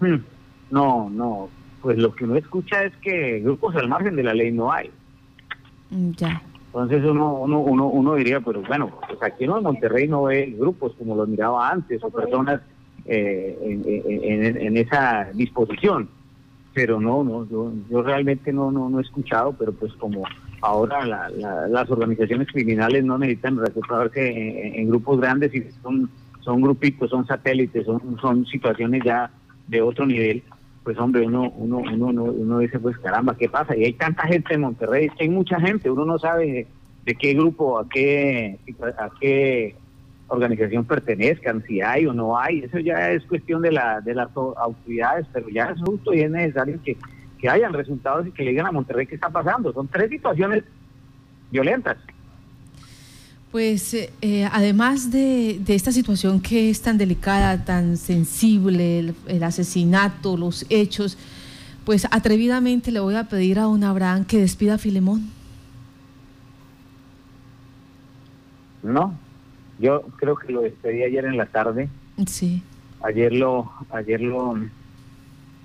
Hmm. 0.00 0.16
No, 0.70 1.10
no, 1.10 1.48
pues 1.80 1.98
lo 1.98 2.14
que 2.14 2.24
uno 2.24 2.36
escucha 2.36 2.84
es 2.84 2.94
que 2.96 3.40
grupos 3.40 3.76
al 3.76 3.88
margen 3.88 4.16
de 4.16 4.22
la 4.22 4.34
ley 4.34 4.50
no 4.50 4.72
hay. 4.72 4.90
Mm, 5.90 6.10
ya. 6.12 6.42
Entonces 6.72 7.04
uno, 7.04 7.34
uno, 7.34 7.60
uno, 7.60 7.86
uno 7.88 8.14
diría, 8.14 8.40
pero 8.40 8.62
bueno, 8.62 8.90
pues 9.06 9.22
aquí 9.22 9.44
en 9.44 9.50
Monterrey 9.50 10.08
no 10.08 10.22
ve 10.22 10.54
grupos 10.58 10.94
como 10.98 11.14
los 11.14 11.28
miraba 11.28 11.68
antes 11.68 12.02
o 12.02 12.08
personas 12.08 12.62
eh, 13.04 13.58
en, 13.62 14.56
en, 14.56 14.76
esa 14.78 15.28
disposición. 15.34 16.08
Pero 16.72 16.98
no, 16.98 17.22
no, 17.22 17.46
yo, 17.50 17.70
yo 17.90 18.02
realmente 18.02 18.54
no, 18.54 18.70
no, 18.72 18.88
no 18.88 19.00
he 19.00 19.02
escuchado, 19.02 19.52
pero 19.52 19.72
pues 19.72 19.92
como 19.94 20.24
ahora 20.62 21.04
las 21.04 21.90
organizaciones 21.90 22.48
criminales 22.48 23.04
no 23.04 23.18
necesitan 23.18 23.58
recuperarse 23.58 24.78
en, 24.78 24.88
grupos 24.88 25.20
grandes 25.20 25.54
y 25.54 25.62
son, 25.82 26.08
son 26.40 26.62
grupitos, 26.62 27.10
son 27.10 27.26
satélites, 27.26 27.84
son, 27.84 28.16
son 28.18 28.46
situaciones 28.46 29.02
ya 29.04 29.30
de 29.68 29.82
otro 29.82 30.06
nivel, 30.06 30.42
pues 30.84 30.98
hombre, 30.98 31.24
uno, 31.24 31.50
uno, 31.56 31.78
uno, 31.78 32.24
uno, 32.24 32.58
dice, 32.58 32.78
pues 32.78 32.98
caramba, 32.98 33.36
¿qué 33.36 33.48
pasa? 33.48 33.76
Y 33.76 33.84
hay 33.84 33.92
tanta 33.92 34.26
gente 34.26 34.54
en 34.54 34.62
Monterrey, 34.62 35.08
hay 35.18 35.28
mucha 35.28 35.60
gente, 35.60 35.90
uno 35.90 36.04
no 36.04 36.18
sabe 36.18 36.66
de, 37.04 37.14
qué 37.14 37.34
grupo, 37.34 37.78
a 37.78 37.88
qué, 37.88 38.58
a 38.98 39.10
qué 39.20 39.76
organización 40.26 40.84
pertenezcan, 40.84 41.62
si 41.66 41.80
hay 41.80 42.06
o 42.06 42.12
no 42.12 42.38
hay, 42.38 42.60
eso 42.60 42.78
ya 42.78 43.12
es 43.12 43.24
cuestión 43.26 43.62
de, 43.62 43.72
la, 43.72 44.00
de 44.00 44.14
las 44.14 44.28
autoridades, 44.34 45.26
pero 45.32 45.48
ya 45.48 45.66
es 45.66 45.80
justo 45.80 46.12
y 46.12 46.20
es 46.22 46.30
necesario 46.30 46.80
que, 46.82 46.96
que 47.38 47.48
hayan 47.48 47.72
resultados 47.72 48.26
y 48.26 48.32
que 48.32 48.42
le 48.42 48.50
digan 48.50 48.66
a 48.66 48.72
Monterrey 48.72 49.06
qué 49.06 49.14
está 49.14 49.28
pasando. 49.28 49.72
Son 49.72 49.88
tres 49.88 50.08
situaciones 50.10 50.64
violentas. 51.50 51.98
Pues 53.52 53.92
eh, 53.92 54.10
eh, 54.22 54.48
además 54.50 55.10
de, 55.10 55.60
de, 55.60 55.74
esta 55.74 55.92
situación 55.92 56.40
que 56.40 56.70
es 56.70 56.80
tan 56.80 56.96
delicada, 56.96 57.62
tan 57.66 57.98
sensible, 57.98 59.14
el, 59.26 59.42
asesinato, 59.42 60.38
los 60.38 60.64
hechos, 60.70 61.18
pues 61.84 62.06
atrevidamente 62.10 62.90
le 62.90 63.00
voy 63.00 63.14
a 63.14 63.24
pedir 63.24 63.58
a 63.58 63.68
un 63.68 63.84
Abraham 63.84 64.24
que 64.24 64.38
despida 64.38 64.74
a 64.74 64.78
Filemón. 64.78 65.28
No, 68.82 69.14
yo 69.78 70.00
creo 70.16 70.34
que 70.36 70.50
lo 70.50 70.62
despedí 70.62 71.02
ayer 71.02 71.26
en 71.26 71.36
la 71.36 71.44
tarde. 71.44 71.90
Sí. 72.26 72.62
Ayer 73.02 73.34
lo, 73.34 73.70
ayer 73.90 74.22
lo, 74.22 74.56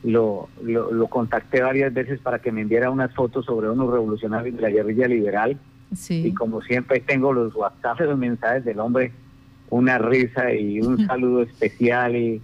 lo, 0.03 0.49
lo, 0.61 1.07
contacté 1.07 1.61
varias 1.61 1.93
veces 1.93 2.19
para 2.19 2.39
que 2.39 2.51
me 2.51 2.61
enviara 2.61 2.91
unas 2.91 3.13
fotos 3.15 3.45
sobre 3.45 3.69
unos 3.69 3.89
revolucionarios 3.89 4.57
de 4.57 4.61
la 4.61 4.69
guerrilla 4.69 5.07
liberal. 5.07 5.57
Sí. 5.95 6.27
Y 6.27 6.33
como 6.33 6.61
siempre 6.61 6.99
tengo 6.99 7.33
los 7.33 7.55
WhatsApp, 7.55 8.01
los 8.01 8.17
mensajes 8.17 8.65
del 8.65 8.79
hombre, 8.79 9.11
una 9.69 9.97
risa 9.97 10.53
y 10.53 10.81
un 10.81 10.97
saludo 11.07 11.43
especial 11.43 12.15
y, 12.15 12.41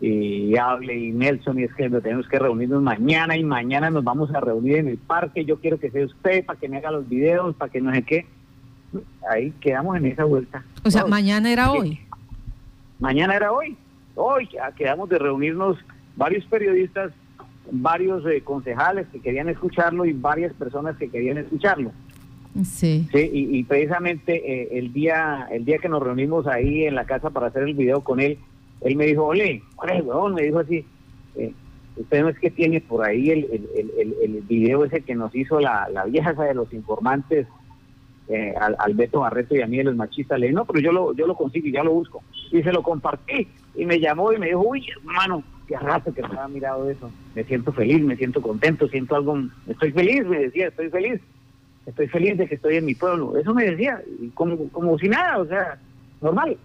y 0.00 0.56
hable 0.56 0.96
y 0.96 1.12
Nelson 1.12 1.58
y 1.58 1.64
es 1.64 1.74
que 1.74 1.88
tenemos 1.90 2.28
que 2.28 2.38
reunirnos 2.38 2.82
mañana 2.82 3.36
y 3.36 3.44
mañana 3.44 3.90
nos 3.90 4.04
vamos 4.04 4.34
a 4.34 4.40
reunir 4.40 4.76
en 4.76 4.88
el 4.88 4.98
parque. 4.98 5.44
Yo 5.44 5.58
quiero 5.60 5.78
que 5.78 5.90
sea 5.90 6.06
usted 6.06 6.44
para 6.44 6.58
que 6.58 6.68
me 6.68 6.78
haga 6.78 6.90
los 6.90 7.08
videos, 7.08 7.54
para 7.56 7.70
que 7.70 7.80
no 7.80 7.92
sé 7.92 8.02
qué 8.02 8.26
ahí 9.30 9.52
quedamos 9.60 9.96
en 9.96 10.06
esa 10.06 10.24
vuelta. 10.24 10.64
O 10.84 10.90
sea, 10.90 11.06
mañana 11.06 11.50
era 11.50 11.70
hoy. 11.70 12.00
Mañana 12.98 13.34
era 13.36 13.52
hoy. 13.52 13.76
Hoy 14.14 14.48
quedamos 14.76 15.08
de 15.08 15.18
reunirnos 15.18 15.78
varios 16.16 16.44
periodistas, 16.46 17.12
varios 17.70 18.26
eh, 18.26 18.42
concejales 18.42 19.06
que 19.08 19.20
querían 19.20 19.48
escucharlo 19.48 20.04
y 20.04 20.12
varias 20.12 20.52
personas 20.54 20.96
que 20.96 21.08
querían 21.08 21.38
escucharlo. 21.38 21.92
Sí. 22.64 23.08
sí 23.12 23.30
y, 23.32 23.64
precisamente 23.64 24.34
eh, 24.34 24.78
el 24.78 24.92
día 24.92 25.46
el 25.50 25.64
día 25.64 25.78
que 25.78 25.88
nos 25.88 26.02
reunimos 26.02 26.46
ahí 26.46 26.84
en 26.84 26.94
la 26.94 27.04
casa 27.04 27.30
para 27.30 27.48
hacer 27.48 27.62
el 27.62 27.74
video 27.74 28.02
con 28.02 28.20
él, 28.20 28.38
él 28.80 28.96
me 28.96 29.06
dijo, 29.06 29.26
ole, 29.26 29.62
Me 30.34 30.42
dijo 30.42 30.58
así, 30.58 30.84
eh, 31.36 31.52
usted 31.96 32.22
no 32.22 32.28
es 32.28 32.38
que 32.38 32.50
tiene 32.50 32.80
por 32.80 33.04
ahí 33.04 33.30
el, 33.30 33.44
el, 33.74 34.14
el, 34.22 34.42
video 34.42 34.84
ese 34.84 35.02
que 35.02 35.14
nos 35.14 35.34
hizo 35.34 35.60
la, 35.60 35.88
vieja 36.08 36.32
de 36.32 36.54
los 36.54 36.72
informantes 36.72 37.46
eh, 38.28 38.54
al, 38.58 38.94
Barreto 38.94 39.56
y 39.56 39.62
a 39.62 39.66
mí 39.66 39.78
de 39.78 39.84
los 39.84 39.96
machistas, 39.96 40.38
le 40.38 40.46
dije, 40.46 40.54
no, 40.54 40.64
pero 40.64 40.80
yo 40.80 40.92
lo, 40.92 41.14
yo 41.14 41.26
lo 41.26 41.34
consigo 41.34 41.66
y 41.66 41.72
ya 41.72 41.82
lo 41.82 41.92
busco. 41.92 42.22
Y 42.52 42.62
se 42.62 42.72
lo 42.72 42.82
compartí 42.82 43.48
y 43.74 43.86
me 43.86 43.98
llamó 44.00 44.32
y 44.32 44.38
me 44.38 44.46
dijo, 44.46 44.60
uy, 44.60 44.86
hermano, 44.90 45.42
qué 45.66 45.76
rato 45.76 46.12
que 46.12 46.22
me 46.22 46.28
había 46.28 46.48
mirado 46.48 46.90
eso. 46.90 47.10
Me 47.34 47.44
siento 47.44 47.72
feliz, 47.72 48.02
me 48.02 48.16
siento 48.16 48.40
contento, 48.42 48.88
siento 48.88 49.16
algo, 49.16 49.38
estoy 49.66 49.92
feliz, 49.92 50.24
me 50.26 50.40
decía, 50.40 50.68
estoy 50.68 50.90
feliz. 50.90 51.20
Estoy 51.88 52.06
feliz 52.08 52.36
de 52.36 52.46
que 52.46 52.56
estoy 52.56 52.76
en 52.76 52.84
mi 52.84 52.94
pueblo. 52.94 53.38
Eso 53.38 53.54
me 53.54 53.64
decía, 53.64 54.02
como, 54.34 54.68
como 54.68 54.98
si 54.98 55.08
nada, 55.08 55.38
o 55.38 55.46
sea, 55.46 55.78
normal. 56.20 56.58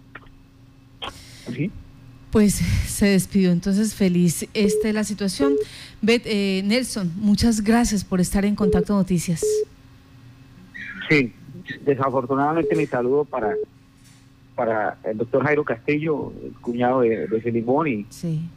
¿Sí? 1.50 1.70
Pues 2.30 2.54
se 2.54 3.06
despidió 3.06 3.50
entonces 3.50 3.94
feliz. 3.94 4.46
Esta 4.52 4.88
es 4.88 4.94
la 4.94 5.02
situación. 5.02 5.54
Bet, 6.02 6.24
eh, 6.26 6.62
Nelson, 6.66 7.10
muchas 7.16 7.62
gracias 7.62 8.04
por 8.04 8.20
estar 8.20 8.44
en 8.44 8.54
Contacto 8.54 8.92
Noticias. 8.92 9.42
Sí, 11.08 11.32
desafortunadamente 11.86 12.76
mi 12.76 12.86
saludo 12.86 13.24
para 13.24 13.54
para 14.54 14.98
el 15.02 15.18
doctor 15.18 15.42
Jairo 15.42 15.64
Castillo, 15.64 16.32
el 16.44 16.52
cuñado 16.60 17.00
de, 17.00 17.26
de 17.26 17.40
Filimón 17.40 17.88
y 17.88 18.06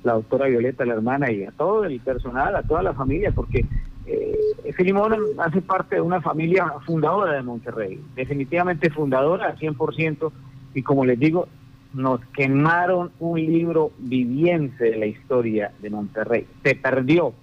la 0.03 0.13
doctora 0.13 0.45
Violeta, 0.45 0.85
la 0.85 0.93
hermana, 0.93 1.31
y 1.31 1.43
a 1.43 1.51
todo 1.51 1.85
el 1.85 1.99
personal, 1.99 2.55
a 2.55 2.61
toda 2.61 2.83
la 2.83 2.93
familia, 2.93 3.31
porque 3.31 3.65
eh, 4.07 4.73
Filimón 4.75 5.13
hace 5.37 5.61
parte 5.61 5.95
de 5.95 6.01
una 6.01 6.21
familia 6.21 6.73
fundadora 6.85 7.33
de 7.33 7.43
Monterrey, 7.43 8.01
definitivamente 8.15 8.89
fundadora 8.89 9.47
al 9.47 9.57
100%, 9.57 10.31
y 10.73 10.81
como 10.81 11.05
les 11.05 11.19
digo, 11.19 11.47
nos 11.93 12.21
quemaron 12.33 13.11
un 13.19 13.39
libro 13.39 13.91
viviente 13.97 14.85
de 14.85 14.97
la 14.97 15.05
historia 15.07 15.71
de 15.81 15.89
Monterrey. 15.89 16.47
Se 16.63 16.75
perdió 16.75 17.33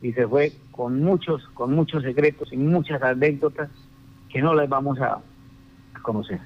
y 0.00 0.12
se 0.12 0.26
fue 0.26 0.52
con 0.70 1.02
muchos, 1.02 1.42
con 1.54 1.74
muchos 1.74 2.02
secretos 2.02 2.52
y 2.52 2.56
muchas 2.56 3.02
anécdotas 3.02 3.68
que 4.28 4.40
no 4.40 4.54
les 4.54 4.68
vamos 4.68 4.98
a, 5.00 5.20
conocer. 6.02 6.38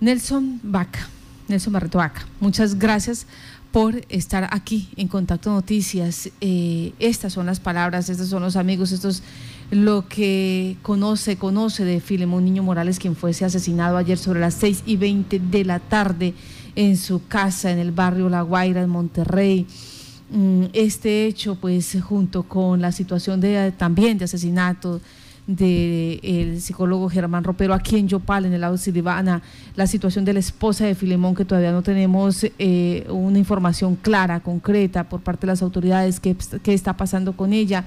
Nelson 0.00 0.60
Vaca, 0.62 1.08
Nelson 1.48 1.72
Barreto 1.72 1.98
Vaca, 1.98 2.26
muchas 2.40 2.78
gracias 2.78 3.26
por 3.72 4.02
estar 4.08 4.48
aquí 4.52 4.88
en 4.96 5.08
Contacto 5.08 5.50
Noticias. 5.50 6.30
Eh, 6.40 6.92
estas 6.98 7.32
son 7.32 7.46
las 7.46 7.60
palabras, 7.60 8.08
estos 8.08 8.28
son 8.28 8.42
los 8.42 8.56
amigos, 8.56 8.92
esto 8.92 9.08
es 9.08 9.22
lo 9.70 10.08
que 10.08 10.76
conoce, 10.82 11.36
conoce 11.36 11.84
de 11.84 12.00
Filemón 12.00 12.44
Niño 12.44 12.62
Morales, 12.62 12.98
quien 12.98 13.16
fuese 13.16 13.44
asesinado 13.44 13.96
ayer 13.96 14.18
sobre 14.18 14.40
las 14.40 14.54
6 14.54 14.84
y 14.86 14.96
20 14.96 15.40
de 15.40 15.64
la 15.64 15.80
tarde 15.80 16.34
en 16.76 16.96
su 16.96 17.26
casa 17.26 17.70
en 17.70 17.78
el 17.78 17.90
barrio 17.90 18.28
La 18.28 18.42
Guaira, 18.42 18.82
en 18.82 18.90
Monterrey. 18.90 19.66
Mm, 20.30 20.64
este 20.72 21.26
hecho, 21.26 21.56
pues, 21.56 21.96
junto 22.02 22.44
con 22.44 22.80
la 22.80 22.92
situación 22.92 23.40
de 23.40 23.72
también 23.72 24.18
de 24.18 24.24
asesinato 24.24 25.00
del 25.46 26.60
psicólogo 26.60 27.08
Germán 27.08 27.44
Ropero 27.44 27.72
aquí 27.72 27.96
en 27.96 28.08
Yopal, 28.08 28.46
en 28.46 28.52
el 28.52 28.60
lado 28.60 28.74
de 28.74 28.78
Silvana, 28.78 29.42
la 29.76 29.86
situación 29.86 30.24
de 30.24 30.32
la 30.32 30.40
esposa 30.40 30.86
de 30.86 30.94
Filemón, 30.94 31.34
que 31.34 31.44
todavía 31.44 31.72
no 31.72 31.82
tenemos 31.82 32.44
eh, 32.58 33.06
una 33.08 33.38
información 33.38 33.96
clara, 33.96 34.40
concreta 34.40 35.08
por 35.08 35.20
parte 35.20 35.42
de 35.42 35.52
las 35.52 35.62
autoridades, 35.62 36.20
qué, 36.20 36.36
está 36.66 36.96
pasando 36.96 37.36
con 37.36 37.52
ella. 37.52 37.84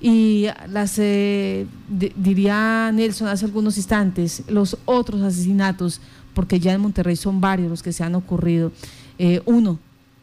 Y 0.00 0.46
las, 0.68 0.98
eh, 0.98 1.66
diría 1.88 2.90
Nelson 2.92 3.28
hace 3.28 3.44
algunos 3.44 3.76
instantes, 3.76 4.44
los 4.48 4.78
otros 4.84 5.22
asesinatos, 5.22 6.00
porque 6.34 6.60
ya 6.60 6.72
en 6.72 6.80
Monterrey 6.80 7.16
son 7.16 7.40
varios 7.40 7.68
los 7.68 7.82
que 7.82 7.92
se 7.92 8.04
han 8.04 8.14
ocurrido. 8.14 8.72
Eh, 9.18 9.42
uno, 9.46 9.78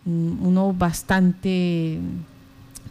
uno 0.05 0.73
bastante 0.73 1.99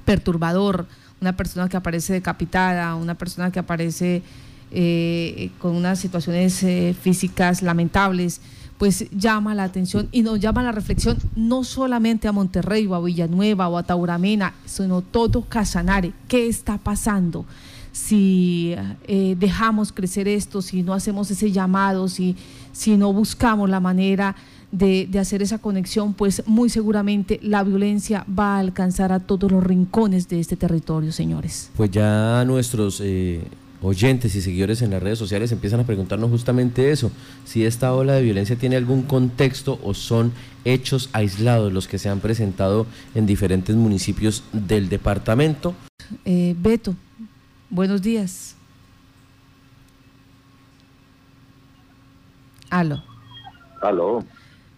perturbador, 0.05 0.87
una 1.23 1.37
persona 1.37 1.69
que 1.69 1.77
aparece 1.77 2.13
decapitada, 2.13 2.95
una 2.97 3.15
persona 3.15 3.51
que 3.51 3.61
aparece 3.61 4.23
eh, 4.73 5.51
con 5.59 5.75
unas 5.77 6.01
situaciones 6.01 6.63
eh, 6.65 6.95
físicas 7.01 7.63
lamentables, 7.63 8.41
pues 8.77 9.09
llama 9.13 9.55
la 9.55 9.63
atención 9.63 10.09
y 10.11 10.23
nos 10.23 10.41
llama 10.41 10.65
la 10.65 10.73
reflexión 10.73 11.17
no 11.37 11.63
solamente 11.63 12.27
a 12.27 12.33
Monterrey 12.33 12.87
o 12.87 12.97
a 12.97 13.01
Villanueva 13.01 13.69
o 13.69 13.79
a 13.79 13.85
Tauramena, 13.85 14.53
sino 14.67 15.01
todo 15.01 15.43
Casanare. 15.43 16.13
¿Qué 16.29 16.49
está 16.49 16.77
pasando? 16.77 17.47
si 17.93 18.75
eh, 19.07 19.37
dejamos 19.39 19.93
crecer 19.93 20.27
esto, 20.27 20.63
si 20.63 20.83
no 20.83 20.95
hacemos 20.95 21.31
ese 21.31 21.53
llamado, 21.53 22.09
si, 22.09 22.37
si 22.73 22.97
no 22.97 23.13
buscamos 23.13 23.69
la 23.69 23.81
manera 23.81 24.35
de, 24.73 25.09
hacer 25.21 25.43
esa 25.43 25.59
conexión, 25.59 26.15
pues 26.15 26.43
muy 26.47 26.71
seguramente 26.71 27.39
la 27.43 27.63
violencia 27.63 28.27
va 28.27 28.57
a 28.57 28.59
alcanzar 28.59 29.13
a 29.13 29.21
todos 29.21 29.53
los 29.53 29.63
rincones 29.63 30.29
de 30.29 30.41
este 30.41 30.57
territorio, 30.57 31.13
señores. 31.13 31.71
Pues 31.77 31.91
ya 31.91 32.43
nuestros 32.47 33.01
eh, 33.05 33.43
oyentes 33.83 34.35
y 34.35 34.41
seguidores 34.41 34.81
en 34.83 34.91
las 34.91 35.03
redes 35.03 35.19
sociales 35.19 35.53
empiezan 35.53 35.81
a 35.81 35.85
preguntarnos 35.85 36.31
justamente 36.31 36.91
eso, 36.91 37.13
si 37.45 37.65
esta 37.65 37.95
ola 37.95 38.15
de 38.15 38.23
violencia 38.23 38.57
tiene 38.57 38.77
algún 38.77 39.03
contexto 39.03 39.79
o 39.85 39.93
son 39.93 40.33
hechos 40.65 41.11
aislados 41.13 41.73
los 41.73 41.87
que 41.87 41.99
se 41.99 42.09
han 42.09 42.21
presentado 42.21 42.87
en 43.15 43.27
diferentes 43.27 43.77
municipios 43.77 44.43
del 44.53 44.89
departamento. 44.89 45.75
Eh, 46.25 46.57
Beto, 46.59 46.97
buenos 47.69 48.01
días. 48.01 48.57
Aló. 52.71 53.03
Aló. 53.83 54.25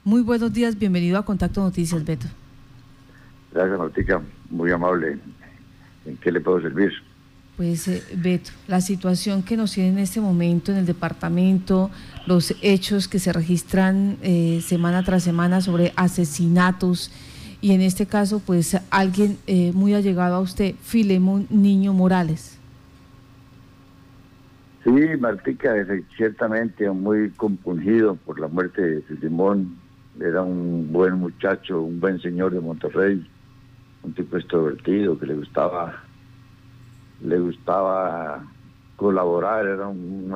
Muy 0.06 0.20
buenos 0.20 0.52
días, 0.52 0.78
bienvenido 0.78 1.16
a 1.16 1.24
Contacto 1.24 1.62
Noticias, 1.62 2.04
Beto. 2.04 2.26
Gracias, 3.54 3.78
Martica, 3.78 4.20
muy 4.50 4.70
amable. 4.70 5.16
¿En 6.04 6.18
qué 6.18 6.30
le 6.30 6.42
puedo 6.42 6.60
servir? 6.60 6.92
Pues, 7.56 7.88
eh, 7.88 8.02
Beto, 8.14 8.50
la 8.68 8.82
situación 8.82 9.42
que 9.42 9.56
nos 9.56 9.72
tiene 9.72 9.88
en 9.88 9.98
este 9.98 10.20
momento 10.20 10.72
en 10.72 10.78
el 10.78 10.84
departamento, 10.84 11.90
los 12.26 12.54
hechos 12.60 13.08
que 13.08 13.18
se 13.18 13.32
registran 13.32 14.18
eh, 14.20 14.60
semana 14.62 15.02
tras 15.04 15.22
semana 15.22 15.62
sobre 15.62 15.94
asesinatos 15.96 17.10
y 17.62 17.72
en 17.72 17.80
este 17.80 18.04
caso, 18.04 18.42
pues, 18.44 18.76
alguien 18.90 19.38
eh, 19.46 19.72
muy 19.72 19.94
allegado 19.94 20.34
a 20.34 20.40
usted, 20.40 20.74
Filemón 20.82 21.46
Niño 21.48 21.94
Morales. 21.94 22.58
Sí, 24.84 24.90
Martica, 25.18 25.72
ciertamente 26.14 26.90
muy 26.90 27.30
compungido 27.30 28.16
por 28.16 28.38
la 28.38 28.48
muerte 28.48 28.82
de 28.82 29.00
Filemón 29.00 29.82
era 30.20 30.42
un 30.42 30.92
buen 30.92 31.18
muchacho, 31.18 31.82
un 31.82 32.00
buen 32.00 32.20
señor 32.20 32.52
de 32.52 32.60
Monterrey, 32.60 33.26
un 34.02 34.12
tipo 34.12 34.36
extrovertido 34.36 35.18
que 35.18 35.26
le 35.26 35.34
gustaba, 35.34 36.02
le 37.22 37.38
gustaba 37.38 38.44
colaborar, 38.96 39.66
era 39.66 39.88
un, 39.88 40.32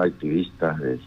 activista 0.00 0.74
de 0.74 0.98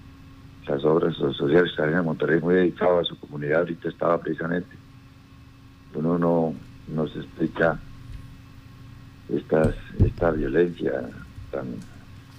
las 0.68 0.84
obras 0.86 1.16
sociales 1.16 1.72
que 1.76 1.84
en 1.84 2.06
Monterrey, 2.06 2.40
muy 2.40 2.56
dedicado 2.56 3.00
a 3.00 3.04
su 3.04 3.20
comunidad, 3.20 3.62
ahorita 3.62 3.90
estaba 3.90 4.20
precisamente. 4.20 4.76
Uno 5.96 6.18
no, 6.18 6.54
no 6.88 7.08
se 7.08 7.20
explica 7.20 7.80
estas, 9.30 9.76
esta 10.00 10.32
violencia 10.32 11.10
tan 11.52 11.66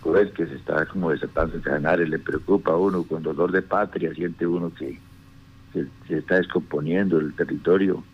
cruel 0.02 0.32
que 0.32 0.46
se 0.46 0.56
está 0.56 0.84
como 0.86 1.10
desatando 1.10 1.56
en 1.56 1.62
Canarias, 1.62 2.08
le 2.08 2.18
preocupa 2.18 2.72
a 2.72 2.76
uno 2.76 3.04
con 3.04 3.22
dolor 3.22 3.52
de 3.52 3.62
patria, 3.62 4.12
siente 4.14 4.46
uno 4.46 4.72
que, 4.74 4.98
se 5.72 6.18
está 6.18 6.36
descomponiendo 6.36 7.18
el 7.18 7.32
territorio. 7.34 8.04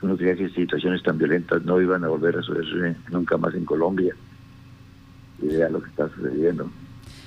Uno 0.00 0.16
creía 0.16 0.36
que 0.36 0.48
situaciones 0.50 1.02
tan 1.02 1.18
violentas 1.18 1.62
no 1.64 1.80
iban 1.80 2.02
a 2.04 2.08
volver 2.08 2.38
a 2.38 2.42
suceder 2.42 2.96
nunca 3.10 3.36
más 3.36 3.54
en 3.54 3.66
Colombia. 3.66 4.14
Y 5.42 5.48
vea 5.48 5.68
lo 5.68 5.82
que 5.82 5.90
está 5.90 6.08
sucediendo. 6.08 6.70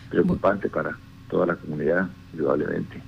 Preocupante 0.09 0.67
para 0.69 0.97
toda 1.29 1.45
la 1.45 1.55
comunidad, 1.55 2.09
indudablemente. 2.33 3.01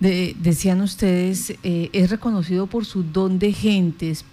decían 0.00 0.80
ustedes, 0.80 1.50
eh, 1.62 1.90
es 1.92 2.10
reconocido 2.10 2.66
por 2.66 2.84
su 2.84 3.04
don 3.04 3.38
de 3.38 3.52
gentes 3.52 4.24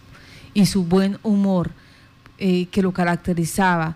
y 0.55 0.65
su 0.65 0.83
buen 0.83 1.17
humor 1.21 1.69
eh, 2.39 2.67
que 2.67 2.81
lo 2.81 2.91
caracterizaba 2.91 3.95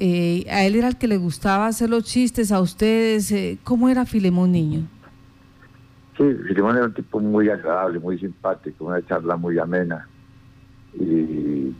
eh, 0.00 0.46
a 0.50 0.64
él 0.64 0.76
era 0.76 0.88
el 0.88 0.96
que 0.96 1.08
le 1.08 1.16
gustaba 1.16 1.66
hacer 1.66 1.90
los 1.90 2.04
chistes 2.04 2.52
a 2.52 2.60
ustedes. 2.60 3.32
Eh, 3.32 3.58
¿Cómo 3.64 3.88
era 3.88 4.06
Filemón 4.06 4.52
Niño? 4.52 4.86
Sí, 6.16 6.24
Filemón 6.46 6.76
era 6.76 6.86
un 6.86 6.94
tipo 6.94 7.18
muy 7.20 7.48
agradable, 7.48 7.98
muy 7.98 8.18
simpático, 8.18 8.84
una 8.84 9.04
charla 9.06 9.36
muy 9.36 9.58
amena. 9.58 10.08
Y, 10.94 11.74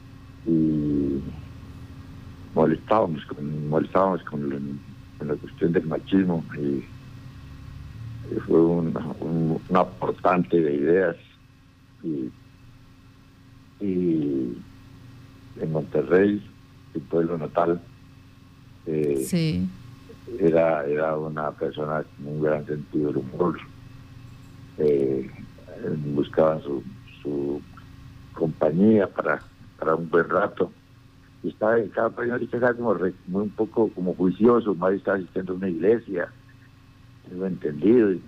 molestábamos, 2.54 3.24
con, 3.26 3.68
molestábamos 3.68 4.22
con, 4.24 4.80
la 5.20 5.34
cuestión 5.34 5.72
del 5.72 5.86
machismo. 5.86 6.44
Y, 6.56 6.84
fue 8.46 8.60
un, 8.60 8.92
aportante 9.74 10.60
de 10.60 10.74
ideas. 10.74 11.16
Y 12.02 12.30
en 15.60 15.72
Monterrey, 15.72 16.42
el 16.94 17.00
pueblo 17.02 17.38
natal, 17.38 17.80
eh, 18.88 19.24
sí. 19.24 19.68
Era, 20.40 20.84
era 20.86 21.16
una 21.16 21.50
persona 21.52 22.02
con 22.02 22.26
un 22.26 22.42
gran 22.42 22.66
sentido 22.66 23.08
del 23.08 23.18
humor. 23.18 23.58
Eh, 24.78 25.30
buscaban 26.14 26.62
su, 26.62 26.82
su 27.22 27.60
compañía 28.32 29.06
para, 29.06 29.40
para 29.78 29.94
un 29.94 30.08
buen 30.08 30.28
rato. 30.28 30.72
Y 31.42 31.48
estaba, 31.48 31.76
cada 31.94 32.10
persona 32.10 32.38
estaba 32.42 32.74
como 32.74 32.94
muy 33.26 33.42
un 33.42 33.50
poco 33.50 33.88
como 33.90 34.14
juicioso, 34.14 34.74
más 34.74 34.94
estaba 34.94 35.18
asistiendo 35.18 35.52
a 35.52 35.56
una 35.56 35.68
iglesia, 35.68 36.28
tengo 37.28 37.46
entendido. 37.46 38.12
Y, 38.12 38.22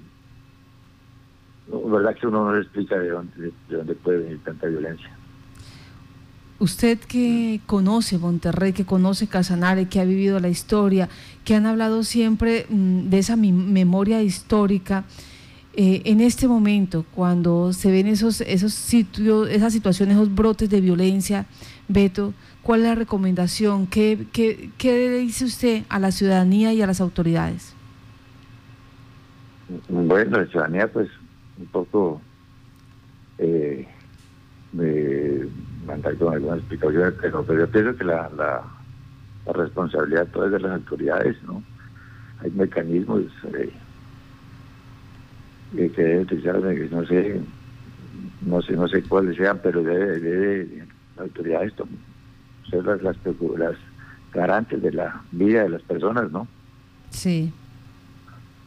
verdad 1.90 2.14
que 2.16 2.27
uno 2.27 2.44
no 2.44 2.55
le 2.55 2.62
explica 2.62 2.99
de 2.99 3.09
dónde, 3.09 3.53
de 3.68 3.77
dónde 3.77 3.94
puede 3.94 4.18
venir 4.18 4.44
tanta 4.44 4.66
violencia. 4.66 5.11
Usted 6.61 6.99
que 6.99 7.61
conoce 7.64 8.18
Monterrey, 8.18 8.75
que 8.75 8.85
conoce 8.85 9.27
Casanare, 9.27 9.88
que 9.88 9.99
ha 9.99 10.05
vivido 10.05 10.38
la 10.40 10.51
historia, 10.51 11.09
que 11.42 11.55
han 11.55 11.64
hablado 11.64 12.05
siempre 12.05 12.66
mm, 12.68 13.09
de 13.09 13.18
esa 13.18 13.35
memoria 13.37 14.23
histórica, 14.23 15.05
eh, 15.73 16.03
en 16.05 16.20
este 16.20 16.49
momento, 16.49 17.07
cuando 17.14 17.73
se 17.73 17.90
ven 17.90 18.07
esos, 18.09 18.42
esos 18.42 18.75
sitios, 18.75 19.49
esas 19.49 19.73
situaciones, 19.73 20.16
esos 20.16 20.35
brotes 20.35 20.68
de 20.68 20.83
violencia, 20.83 21.46
Beto, 21.88 22.35
¿cuál 22.62 22.81
es 22.81 22.87
la 22.88 22.94
recomendación? 22.94 23.87
¿Qué, 23.87 24.27
qué, 24.31 24.68
qué 24.77 25.09
dice 25.18 25.46
usted 25.46 25.85
a 25.88 25.99
la 25.99 26.11
ciudadanía 26.11 26.75
y 26.75 26.83
a 26.83 26.87
las 26.87 27.01
autoridades? 27.01 27.75
Bueno, 29.88 30.40
la 30.40 30.46
ciudadanía 30.46 30.92
pues 30.92 31.09
un 31.59 31.66
poco... 31.68 32.20
Eh, 33.38 33.88
mandar 36.01 36.17
con 36.17 36.35
algunas 36.35 36.59
explicaciones, 36.59 37.15
pero, 37.21 37.59
yo 37.59 37.69
pienso 37.69 37.97
que 37.97 38.05
la, 38.05 38.31
la, 38.37 38.63
responsabilidad 39.53 40.29
toda 40.29 40.47
es 40.47 40.53
de 40.53 40.61
las 40.61 40.73
autoridades, 40.73 41.37
¿no? 41.43 41.63
Hay 42.41 42.51
mecanismos 42.53 43.23
eh, 43.55 43.73
que 45.75 46.03
deben 46.03 46.21
utilizar, 46.21 46.57
no 46.57 47.07
sé, 47.07 47.41
no 48.43 48.63
sé, 48.63 48.73
no 48.75 48.89
sé 48.89 49.03
cuáles 49.03 49.37
sean, 49.37 49.59
pero 49.63 49.83
debe, 49.83 50.21
debe 50.21 50.87
las 51.17 51.27
autoridades 51.27 51.73
ser 52.71 52.85
las, 52.85 53.03
las, 53.03 53.17
garantes 54.33 54.81
de 54.81 54.93
la 54.93 55.21
vida 55.33 55.65
de 55.65 55.71
las 55.71 55.83
personas, 55.83 56.31
¿no? 56.31 56.47
Sí. 57.11 57.53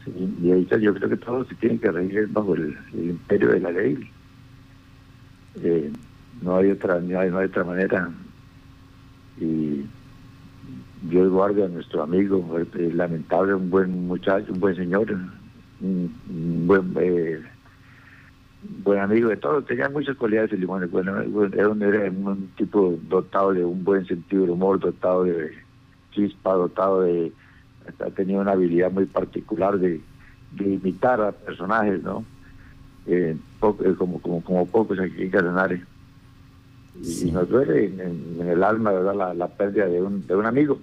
sí 0.04 0.36
y 0.42 0.52
ahí 0.52 0.68
yo 0.80 0.92
creo 0.92 1.08
que 1.08 1.16
todos 1.16 1.48
se 1.48 1.54
tienen 1.54 1.78
que 1.78 1.90
regir 1.90 2.28
bajo 2.28 2.54
el, 2.54 2.76
el 2.92 3.10
imperio 3.10 3.48
de 3.48 3.60
la 3.60 3.70
ley. 3.70 4.10
Eh, 5.62 5.90
no 6.42 6.56
hay 6.56 6.70
otra 6.70 7.00
no 7.00 7.18
hay, 7.18 7.30
otra 7.30 7.64
manera. 7.64 8.10
Y 9.38 9.84
Dios 11.02 11.30
guarde 11.30 11.64
a 11.64 11.68
nuestro 11.68 12.02
amigo 12.02 12.44
lamentable 12.74 13.54
un 13.54 13.70
buen 13.70 14.06
muchacho 14.06 14.52
un 14.52 14.60
buen 14.60 14.74
señor 14.74 15.14
un, 15.80 16.66
buen 16.66 16.94
eh, 16.98 17.42
buen 18.82 19.00
amigo 19.00 19.28
de 19.28 19.36
todos 19.36 19.66
tenía 19.66 19.88
muchas 19.90 20.16
cualidades 20.16 20.52
el 20.52 20.60
limón 20.60 20.88
bueno, 20.90 21.20
era, 21.52 21.68
un, 21.68 21.82
era 21.82 22.10
un 22.10 22.48
tipo 22.56 22.98
dotado 23.02 23.52
de 23.52 23.64
un 23.64 23.84
buen 23.84 24.06
sentido 24.06 24.46
de 24.46 24.52
humor 24.52 24.80
dotado 24.80 25.24
de 25.24 25.52
chispa 26.12 26.54
dotado 26.54 27.02
de 27.02 27.32
tenía 28.16 28.38
una 28.40 28.52
habilidad 28.52 28.90
muy 28.90 29.04
particular 29.04 29.78
de, 29.78 30.00
imitar 30.58 31.20
a 31.20 31.32
personajes 31.32 32.02
no 32.02 32.24
eh, 33.06 33.36
eh, 33.60 33.94
como 33.98 34.20
como 34.22 34.42
como 34.42 34.66
pocos 34.66 34.98
aquí 34.98 35.22
en 35.22 35.30
Casanare 35.30 35.82
y 37.02 37.30
nos 37.30 37.48
duele 37.48 37.86
en, 37.86 38.48
el 38.48 38.62
alma 38.62 38.92
¿verdad? 38.92 39.34
La, 39.34 39.48
pérdida 39.48 39.86
de 39.86 40.00
un, 40.00 40.26
de 40.26 40.36
un 40.36 40.46
amigo. 40.46 40.78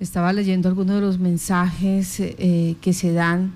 Estaba 0.00 0.32
leyendo 0.32 0.68
algunos 0.68 0.96
de 0.96 1.00
los 1.00 1.18
mensajes 1.18 2.20
eh, 2.20 2.76
que 2.80 2.92
se 2.92 3.12
dan 3.12 3.52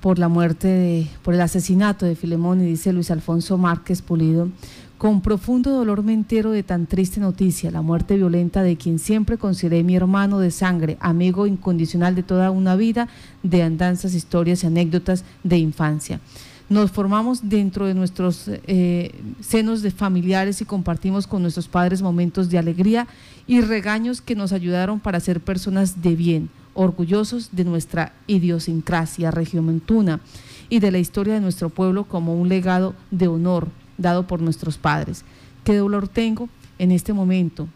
por 0.00 0.18
la 0.18 0.28
muerte, 0.28 0.68
de, 0.68 1.06
por 1.22 1.34
el 1.34 1.40
asesinato 1.40 2.06
de 2.06 2.14
Filemón 2.14 2.60
y 2.60 2.66
dice 2.66 2.92
Luis 2.92 3.10
Alfonso 3.10 3.58
Márquez 3.58 4.00
Pulido, 4.00 4.48
con 4.96 5.20
profundo 5.20 5.70
dolor 5.70 6.02
me 6.02 6.12
entero 6.12 6.50
de 6.50 6.62
tan 6.62 6.86
triste 6.86 7.20
noticia, 7.20 7.70
la 7.70 7.82
muerte 7.82 8.16
violenta 8.16 8.62
de 8.62 8.76
quien 8.76 8.98
siempre 8.98 9.38
consideré 9.38 9.84
mi 9.84 9.94
hermano 9.94 10.40
de 10.40 10.50
sangre, 10.50 10.96
amigo 11.00 11.46
incondicional 11.46 12.14
de 12.14 12.24
toda 12.24 12.50
una 12.50 12.74
vida, 12.74 13.08
de 13.42 13.62
andanzas, 13.62 14.14
historias 14.14 14.64
y 14.64 14.66
anécdotas 14.66 15.24
de 15.44 15.58
infancia. 15.58 16.20
Nos 16.68 16.90
formamos 16.90 17.48
dentro 17.48 17.86
de 17.86 17.94
nuestros 17.94 18.44
eh, 18.48 19.14
senos 19.40 19.82
de 19.82 19.90
familiares 19.90 20.60
y 20.60 20.64
compartimos 20.64 21.26
con 21.26 21.42
nuestros 21.42 21.68
padres 21.68 22.02
momentos 22.02 22.50
de 22.50 22.58
alegría 22.58 23.06
y 23.46 23.60
regaños 23.60 24.20
que 24.20 24.34
nos 24.34 24.52
ayudaron 24.52 25.00
para 25.00 25.20
ser 25.20 25.40
personas 25.40 26.02
de 26.02 26.14
bien, 26.14 26.50
orgullosos 26.74 27.50
de 27.52 27.64
nuestra 27.64 28.12
idiosincrasia 28.26 29.30
regiomontuna 29.30 30.20
y 30.68 30.80
de 30.80 30.90
la 30.90 30.98
historia 30.98 31.34
de 31.34 31.40
nuestro 31.40 31.70
pueblo 31.70 32.04
como 32.04 32.34
un 32.34 32.48
legado 32.48 32.94
de 33.10 33.28
honor 33.28 33.68
dado 33.96 34.26
por 34.26 34.42
nuestros 34.42 34.76
padres. 34.76 35.24
Qué 35.64 35.76
dolor 35.76 36.08
tengo 36.08 36.48
en 36.78 36.92
este 36.92 37.12
momento 37.12 37.68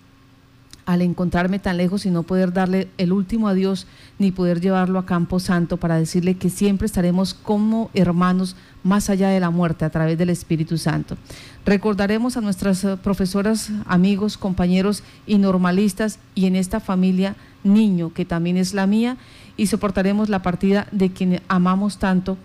al 0.85 1.03
encontrarme 1.03 1.59
tan 1.59 1.77
lejos 1.77 2.07
y 2.07 2.11
no 2.11 2.23
poder 2.23 2.53
darle 2.53 2.89
el 2.99 3.13
último 3.13 3.49
adiós 3.49 3.87
ni 4.19 4.33
poder 4.33 4.61
llevarlo 4.61 4.99
a 4.99 5.07
Campo 5.07 5.39
Santo 5.39 5.77
para 5.77 5.97
decirle 5.97 6.35
que 6.35 6.51
siempre 6.51 6.87
estaremos 6.87 7.35
como 7.35 7.91
hermanos 7.95 8.57
más 8.83 9.11
allá 9.11 9.29
de 9.29 9.41
la 9.41 9.51
muerte 9.51 9.85
a 9.85 9.91
través 9.91 10.19
del 10.19 10.31
Espíritu 10.31 10.79
Santo. 10.79 11.17
Recordaremos 11.65 12.37
a 12.37 12.41
nuestras 12.41 12.83
eh, 12.85 12.97
profesoras, 12.97 13.71
amigos, 13.87 14.37
compañeros 14.37 15.03
y 15.27 15.39
normalistas 15.39 16.19
y 16.35 16.47
en 16.47 16.57
esta 16.57 16.81
familia 16.81 17.37
niño 17.65 18.13
que 18.13 18.25
también 18.25 18.57
es 18.57 18.75
la 18.75 18.87
mía 18.87 19.17
y 19.57 19.69
soportaremos 19.69 20.29
la 20.29 20.43
partida 20.43 20.89
de 20.91 21.13
quien 21.13 21.41
amamos 21.49 21.99
tanto. 21.99 22.37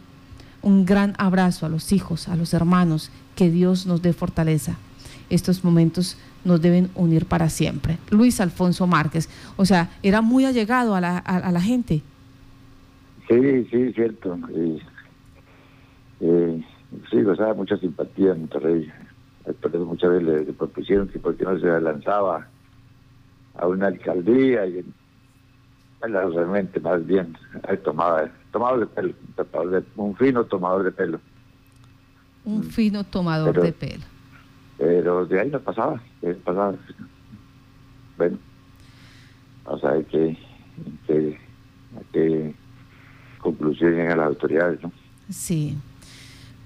Un 0.62 0.86
gran 0.86 1.16
abrazo 1.18 1.66
a 1.66 1.70
los 1.70 1.92
hijos, 1.92 2.28
a 2.28 2.36
los 2.36 2.54
hermanos, 2.54 3.10
que 3.36 3.50
Dios 3.50 3.86
nos 3.86 4.02
dé 4.02 4.14
fortaleza. 4.14 4.78
Estos 5.30 5.64
momentos 5.64 6.18
nos 6.44 6.62
deben 6.62 6.90
unir 6.96 7.26
para 7.26 7.50
siempre. 7.50 7.98
Luis 8.10 8.40
Alfonso 8.42 8.88
Márquez, 8.88 9.30
o 9.56 9.66
sea, 9.66 9.90
era 10.04 10.22
muy 10.22 10.46
allegado 10.46 10.96
a 10.96 11.02
la, 11.02 11.18
a, 11.18 11.52
la 11.52 11.62
gente. 11.62 12.02
Sí, 13.28 13.66
sí, 13.72 13.94
cierto. 13.94 14.38
Eh, 16.20 16.64
sí, 17.12 17.22
gozaba 17.22 17.54
mucha 17.54 17.78
simpatía 17.78 18.32
en 18.32 18.42
Monterrey. 18.42 18.92
Eso 19.46 19.86
muchas 19.86 20.12
veces 20.12 20.48
le, 20.48 20.54
propusieron 20.54 21.08
que 21.08 21.20
porque 21.20 21.44
no 21.44 21.60
se 21.60 21.68
lanzaba 21.82 22.48
a 23.56 23.68
una 23.68 23.88
alcaldía 23.88 24.66
y 24.66 24.86
realmente 26.02 26.80
más 26.80 27.06
bien 27.06 27.36
tomaba 27.84 28.30
tomador 28.52 28.80
de 28.82 28.88
pelo, 28.88 29.14
un 29.96 30.16
fino 30.16 30.46
tomador 30.46 30.84
de 30.84 30.92
pelo. 30.92 31.20
Un 32.46 32.64
fino 32.64 33.04
tomador 33.04 33.62
de 33.62 33.74
pelo. 33.74 34.04
Pero 34.78 35.26
de 35.26 35.40
ahí 35.40 35.50
no 35.50 35.60
pasaba, 35.60 36.02
pasaba. 36.44 36.76
Bueno, 38.18 38.38
o 39.66 39.78
sea, 39.80 39.92
que, 40.04 40.38
que, 41.08 41.38
a 41.96 42.14
qué 42.14 42.54
conclusión 43.40 43.96
llegan 43.96 44.18
las 44.18 44.28
autoridades, 44.28 44.82
¿no? 44.82 44.92
Sí. 45.30 45.78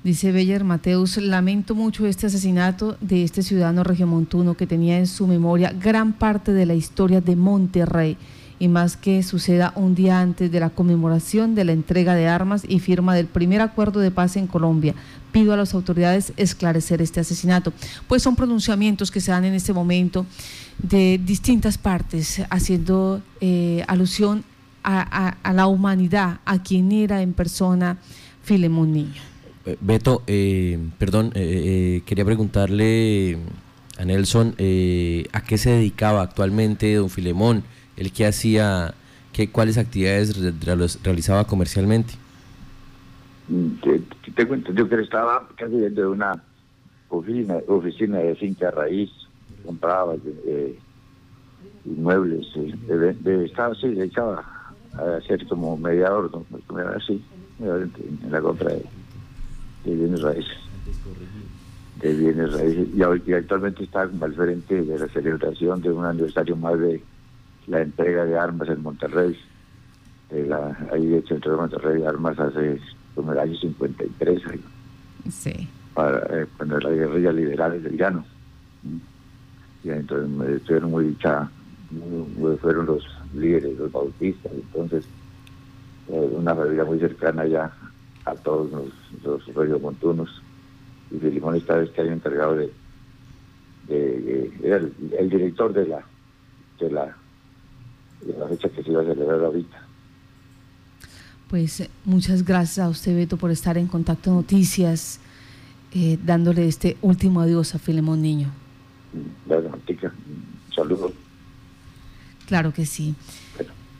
Dice 0.03 0.31
Beller 0.31 0.63
Mateus, 0.63 1.17
lamento 1.17 1.75
mucho 1.75 2.07
este 2.07 2.25
asesinato 2.25 2.97
de 3.01 3.23
este 3.23 3.43
ciudadano 3.43 3.83
regiomontuno 3.83 4.55
que 4.55 4.65
tenía 4.65 4.97
en 4.97 5.05
su 5.05 5.27
memoria 5.27 5.71
gran 5.71 6.13
parte 6.13 6.53
de 6.53 6.65
la 6.65 6.73
historia 6.73 7.21
de 7.21 7.35
Monterrey 7.35 8.17
y 8.61 8.67
más 8.67 8.95
que 8.95 9.23
suceda 9.23 9.73
un 9.75 9.95
día 9.95 10.21
antes 10.21 10.51
de 10.51 10.59
la 10.59 10.69
conmemoración 10.69 11.55
de 11.55 11.65
la 11.65 11.71
entrega 11.71 12.13
de 12.13 12.27
armas 12.27 12.61
y 12.67 12.77
firma 12.77 13.15
del 13.15 13.25
primer 13.25 13.59
acuerdo 13.59 13.99
de 13.99 14.11
paz 14.11 14.35
en 14.35 14.45
Colombia. 14.45 14.93
Pido 15.31 15.51
a 15.51 15.57
las 15.57 15.73
autoridades 15.73 16.31
esclarecer 16.37 17.01
este 17.01 17.19
asesinato. 17.19 17.73
Pues 18.07 18.21
son 18.21 18.35
pronunciamientos 18.35 19.09
que 19.09 19.19
se 19.19 19.31
dan 19.31 19.45
en 19.45 19.55
este 19.55 19.73
momento 19.73 20.27
de 20.77 21.19
distintas 21.25 21.79
partes, 21.79 22.43
haciendo 22.51 23.23
eh, 23.39 23.83
alusión 23.87 24.43
a, 24.83 25.35
la 25.51 25.65
humanidad, 25.65 26.39
a 26.45 26.61
quien 26.61 26.91
era 26.91 27.23
en 27.23 27.33
persona 27.33 27.97
Filemón 28.43 28.93
Niño. 28.93 29.23
Eh, 29.65 29.75
Beto, 29.81 30.21
eh, 30.27 30.77
perdón, 30.99 31.31
quería 31.31 32.25
preguntarle 32.25 33.39
a 33.97 34.05
Nelson 34.05 34.49
a 34.49 35.41
qué 35.41 35.57
se 35.57 35.71
dedicaba 35.71 36.21
actualmente 36.21 36.93
don 36.93 37.09
Filemón, 37.09 37.63
el 38.01 38.11
que 38.11 38.25
hacía, 38.25 38.93
qué, 39.31 39.49
cuáles 39.51 39.77
actividades 39.77 40.35
realizaba 41.03 41.45
comercialmente. 41.45 42.13
Te, 43.83 44.01
te, 44.31 44.47
cuento, 44.47 44.73
yo 44.73 44.89
que 44.89 44.95
estaba 45.01 45.47
casi 45.55 45.75
dentro 45.75 46.03
de 46.03 46.09
una 46.09 46.43
oficina, 47.09 47.57
oficina 47.67 48.17
de 48.17 48.35
finca 48.35 48.71
raíz, 48.71 49.11
compraba 49.63 50.15
inmuebles, 51.85 52.47
de, 52.55 53.13
de, 53.13 53.45
estaba, 53.45 53.75
dedicaba 53.81 54.73
a 54.93 55.21
ser 55.27 55.45
como 55.47 55.77
mediador, 55.77 56.31
así, 56.95 57.23
en 57.59 58.31
la 58.31 58.41
compra 58.41 58.71
de 58.71 58.83
bienes 59.95 60.21
raíces. 60.21 60.57
De 62.01 62.13
bienes 62.13 62.53
raíces. 62.53 62.87
Y, 62.95 63.33
actualmente 63.33 63.83
está 63.83 64.01
al 64.01 64.33
frente 64.33 64.81
de 64.81 64.97
la 64.97 65.07
celebración 65.09 65.81
de 65.81 65.91
un 65.91 66.05
aniversario 66.05 66.55
más 66.55 66.79
de 66.79 67.03
la 67.67 67.81
entrega 67.81 68.25
de 68.25 68.37
armas 68.37 68.69
en 68.69 68.81
Monterrey. 68.81 69.37
De 70.29 70.45
la, 70.45 70.77
ahí 70.93 71.15
hecho 71.15 71.35
Centro 71.35 71.51
de 71.51 71.57
Monterrey 71.57 72.01
de 72.01 72.07
Armas 72.07 72.39
hace 72.39 72.79
como 73.15 73.33
el 73.33 73.39
año 73.39 73.55
53. 73.57 74.41
Ahí, 74.47 74.63
sí. 75.29 75.67
Para, 75.93 76.19
eh, 76.41 76.47
cuando 76.55 76.79
la 76.79 76.89
guerrilla 76.89 77.33
liberal 77.33 77.83
del 77.83 77.97
llano. 77.97 78.25
Y 79.83 79.89
entonces 79.89 80.57
estuvieron 80.57 80.91
muy 80.91 81.05
dicha, 81.05 81.49
fueron 82.61 82.85
los 82.85 83.03
líderes, 83.33 83.77
los 83.77 83.91
bautistas, 83.91 84.51
entonces 84.53 85.05
eh, 86.07 86.29
una 86.33 86.55
familia 86.55 86.85
muy 86.85 86.99
cercana 86.99 87.45
ya 87.45 87.71
a 88.25 88.35
todos 88.35 88.71
los, 88.71 89.47
los 89.47 89.81
montunos 89.81 90.41
y 91.11 91.17
Filimón 91.17 91.55
está 91.55 91.81
este 91.81 92.01
año 92.01 92.13
encargado 92.13 92.55
de, 92.55 92.71
de, 93.87 94.51
era 94.63 94.77
el, 94.77 95.29
director 95.29 95.73
de 95.73 95.87
la 95.87 96.03
de 96.79 96.91
la 96.91 97.15
de 98.25 98.37
la 98.37 98.47
fecha 98.47 98.69
que 98.69 98.83
se 98.83 98.91
iba 98.91 99.01
a 99.01 99.05
celebrar 99.05 99.43
ahorita. 99.43 99.87
Pues 101.49 101.89
muchas 102.05 102.45
gracias 102.45 102.79
a 102.85 102.89
usted 102.89 103.15
Beto 103.15 103.37
por 103.37 103.51
estar 103.51 103.77
en 103.77 103.87
Contacto 103.87 104.31
Noticias, 104.31 105.19
eh, 105.93 106.17
dándole 106.23 106.67
este 106.67 106.97
último 107.01 107.41
adiós 107.41 107.75
a 107.75 107.79
Filemón 107.79 108.21
Niño. 108.21 108.51
Bueno, 109.45 109.77
saludos. 110.73 111.11
Claro 112.47 112.73
que 112.73 112.85
sí. 112.85 113.15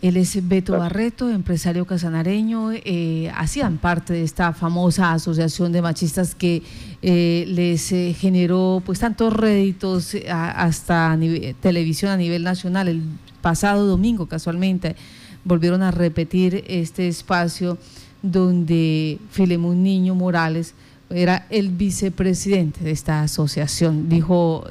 Él 0.02 0.18
es 0.18 0.48
Beto 0.48 0.78
Barreto, 0.78 1.30
empresario 1.30 1.86
casanareño. 1.86 2.72
Eh, 2.72 3.32
hacían 3.36 3.78
parte 3.78 4.14
de 4.14 4.24
esta 4.24 4.52
famosa 4.52 5.14
asociación 5.14 5.72
de 5.72 5.84
machistas 5.84 6.34
que 6.34 6.64
eh, 7.04 7.46
les 7.48 7.92
eh, 7.92 8.16
generó 8.18 8.82
pues 8.84 9.00
tantos 9.00 9.32
réditos 9.32 10.16
hasta 10.28 11.18
televisión 11.60 12.12
a 12.12 12.18
nivel 12.18 12.44
nacional. 12.44 13.02
Pasado 13.42 13.86
domingo, 13.88 14.28
casualmente, 14.28 14.96
volvieron 15.44 15.82
a 15.82 15.92
repetir 15.92 16.64
este 16.68 17.08
espacio 17.08 17.78
donde 18.22 19.18
Filemón 19.32 19.84
Niño 19.84 20.16
Morales 20.16 20.74
era 21.10 21.46
el 21.50 21.70
vicepresidente 21.70 22.84
de 22.84 22.92
esta 22.92 23.24
asociación. 23.24 24.08
Dijo 24.10 24.66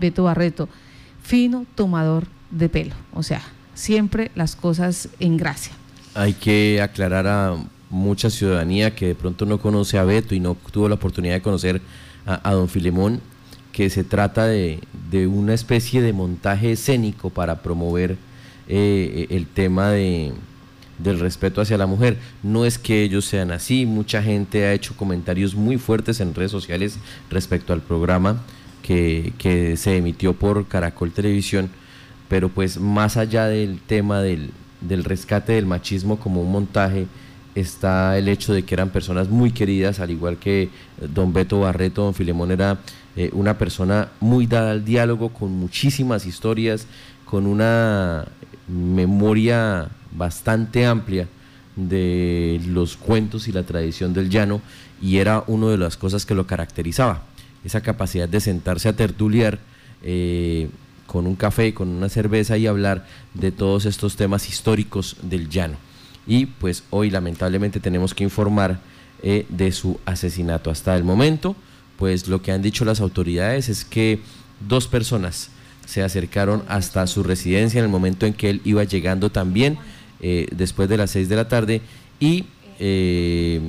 Beto 0.00 0.24
Barreto, 0.24 0.68
fino 1.22 1.66
tomador 1.74 2.26
de 2.50 2.68
pelo. 2.68 2.94
O 3.14 3.22
sea, 3.22 3.42
siempre 3.74 4.30
las 4.34 4.56
cosas 4.56 5.08
en 5.20 5.36
gracia. 5.36 5.72
Hay 6.14 6.34
que 6.34 6.80
aclarar 6.82 7.26
a 7.26 7.56
mucha 7.90 8.30
ciudadanía 8.30 8.94
que 8.94 9.08
de 9.08 9.14
pronto 9.14 9.46
no 9.46 9.58
conoce 9.58 9.98
a 9.98 10.04
Beto 10.04 10.34
y 10.34 10.40
no 10.40 10.56
tuvo 10.70 10.88
la 10.88 10.94
oportunidad 10.94 11.34
de 11.34 11.42
conocer 11.42 11.80
a, 12.24 12.52
don 12.52 12.68
Filemón, 12.68 13.20
que 13.72 13.90
se 13.90 14.04
trata 14.04 14.46
de, 14.46 14.80
una 15.26 15.54
especie 15.54 16.02
de 16.02 16.12
montaje 16.12 16.72
escénico 16.72 17.30
para 17.30 17.62
promover 17.62 18.16
eh, 18.68 19.26
el 19.30 19.46
tema 19.46 19.90
de, 19.90 20.32
del 20.98 21.20
respeto 21.20 21.60
hacia 21.60 21.78
la 21.78 21.86
mujer. 21.86 22.18
No 22.42 22.64
es 22.64 22.78
que 22.78 23.02
ellos 23.02 23.24
sean 23.24 23.50
así, 23.50 23.86
mucha 23.86 24.22
gente 24.22 24.64
ha 24.64 24.72
hecho 24.72 24.96
comentarios 24.96 25.54
muy 25.54 25.78
fuertes 25.78 26.20
en 26.20 26.34
redes 26.34 26.50
sociales 26.50 26.98
respecto 27.30 27.72
al 27.72 27.80
programa 27.80 28.42
que, 28.82 29.32
que 29.38 29.76
se 29.76 29.96
emitió 29.96 30.34
por 30.34 30.66
Caracol 30.66 31.12
Televisión 31.12 31.70
pero 32.32 32.48
pues 32.48 32.80
más 32.80 33.18
allá 33.18 33.44
del 33.44 33.78
tema 33.78 34.22
del, 34.22 34.52
rescate 35.04 35.52
del 35.52 35.66
machismo 35.66 36.18
como 36.18 36.40
un 36.40 36.50
montaje, 36.50 37.06
está 37.54 38.16
el 38.16 38.26
hecho 38.26 38.54
de 38.54 38.62
que 38.62 38.74
eran 38.74 38.88
personas 38.88 39.28
muy 39.28 39.50
queridas, 39.50 40.00
al 40.00 40.12
igual 40.12 40.38
que 40.38 40.70
don 41.14 41.34
Beto 41.34 41.60
Barreto, 41.60 42.04
don 42.04 42.14
Filemón 42.14 42.50
era 42.50 42.78
eh, 43.16 43.30
una 43.32 43.58
persona 43.58 44.08
muy 44.20 44.46
dada 44.46 44.72
al 44.72 44.84
diálogo, 44.84 45.30
con 45.30 45.52
muchísimas 45.52 46.26
historias, 46.26 46.86
con 47.24 47.46
una 47.46 48.26
memoria 48.68 49.88
bastante 50.12 50.86
amplia 50.86 51.28
de 51.76 52.60
los 52.66 52.96
cuentos 52.96 53.48
y 53.48 53.52
la 53.52 53.62
tradición 53.62 54.12
del 54.12 54.30
llano, 54.30 54.60
y 55.00 55.18
era 55.18 55.44
una 55.46 55.68
de 55.68 55.78
las 55.78 55.96
cosas 55.96 56.26
que 56.26 56.34
lo 56.34 56.46
caracterizaba, 56.46 57.22
esa 57.64 57.80
capacidad 57.80 58.28
de 58.28 58.40
sentarse 58.40 58.88
a 58.88 58.96
tertuliar. 58.96 59.58
Eh, 60.02 60.68
con 61.12 61.26
un 61.26 61.36
café, 61.36 61.74
con 61.74 61.88
una 61.88 62.08
cerveza 62.08 62.56
y 62.56 62.66
hablar 62.66 63.06
de 63.34 63.52
todos 63.52 63.84
estos 63.84 64.16
temas 64.16 64.48
históricos 64.48 65.16
del 65.20 65.50
llano. 65.50 65.76
Y 66.26 66.46
pues 66.46 66.84
hoy 66.88 67.10
lamentablemente 67.10 67.80
tenemos 67.80 68.14
que 68.14 68.24
informar 68.24 68.80
eh, 69.22 69.44
de 69.50 69.72
su 69.72 70.00
asesinato. 70.06 70.70
Hasta 70.70 70.96
el 70.96 71.04
momento, 71.04 71.54
pues 72.02 72.26
lo 72.26 72.42
que 72.42 72.50
han 72.50 72.62
dicho 72.62 72.84
las 72.84 73.00
autoridades 73.00 73.68
es 73.68 73.84
que 73.84 74.18
dos 74.68 74.88
personas 74.88 75.50
se 75.86 76.02
acercaron 76.02 76.64
hasta 76.66 77.06
su 77.06 77.22
residencia 77.22 77.78
en 77.78 77.84
el 77.84 77.92
momento 77.92 78.26
en 78.26 78.32
que 78.32 78.50
él 78.50 78.60
iba 78.64 78.82
llegando 78.82 79.30
también, 79.30 79.78
eh, 80.20 80.48
después 80.50 80.88
de 80.88 80.96
las 80.96 81.12
seis 81.12 81.28
de 81.28 81.36
la 81.36 81.46
tarde, 81.46 81.80
y 82.18 82.46
eh, 82.80 83.60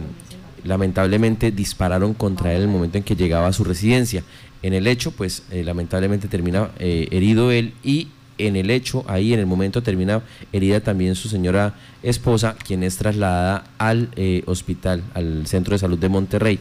lamentablemente 0.63 1.51
dispararon 1.51 2.15
contra 2.15 2.53
él 2.53 2.63
en 2.63 2.69
el 2.69 2.73
momento 2.73 2.97
en 2.97 3.03
que 3.03 3.15
llegaba 3.15 3.45
a 3.45 3.53
su 3.53 3.63
residencia. 3.63 4.23
En 4.63 4.73
el 4.73 4.87
hecho, 4.87 5.11
pues 5.11 5.43
lamentablemente 5.51 6.27
termina 6.27 6.71
herido 6.79 7.51
él 7.51 7.75
y 7.83 8.07
en 8.39 8.55
el 8.55 8.71
hecho, 8.71 9.05
ahí 9.07 9.31
en 9.31 9.41
el 9.41 9.45
momento 9.45 9.83
termina 9.83 10.23
herida 10.51 10.79
también 10.79 11.13
su 11.13 11.29
señora 11.29 11.75
esposa, 12.01 12.55
quien 12.55 12.81
es 12.81 12.97
trasladada 12.97 13.65
al 13.77 14.09
eh, 14.15 14.41
hospital, 14.47 15.03
al 15.13 15.45
centro 15.45 15.73
de 15.73 15.77
salud 15.77 15.99
de 15.99 16.09
Monterrey. 16.09 16.59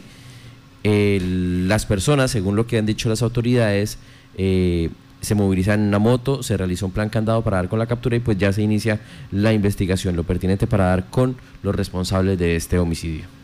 Las 0.84 1.86
personas, 1.86 2.30
según 2.30 2.56
lo 2.56 2.66
que 2.66 2.78
han 2.78 2.86
dicho 2.86 3.08
las 3.08 3.22
autoridades, 3.22 3.98
eh, 4.36 4.90
se 5.20 5.34
movilizan 5.34 5.80
en 5.80 5.88
una 5.88 5.98
moto, 5.98 6.42
se 6.42 6.56
realizó 6.56 6.86
un 6.86 6.92
plan 6.92 7.08
candado 7.08 7.42
para 7.42 7.58
dar 7.58 7.68
con 7.68 7.78
la 7.78 7.86
captura 7.86 8.16
y 8.16 8.20
pues 8.20 8.38
ya 8.38 8.52
se 8.52 8.62
inicia 8.62 9.00
la 9.30 9.52
investigación, 9.52 10.16
lo 10.16 10.24
pertinente 10.24 10.66
para 10.66 10.86
dar 10.86 11.08
con 11.10 11.36
los 11.62 11.74
responsables 11.74 12.38
de 12.38 12.56
este 12.56 12.78
homicidio. 12.78 13.41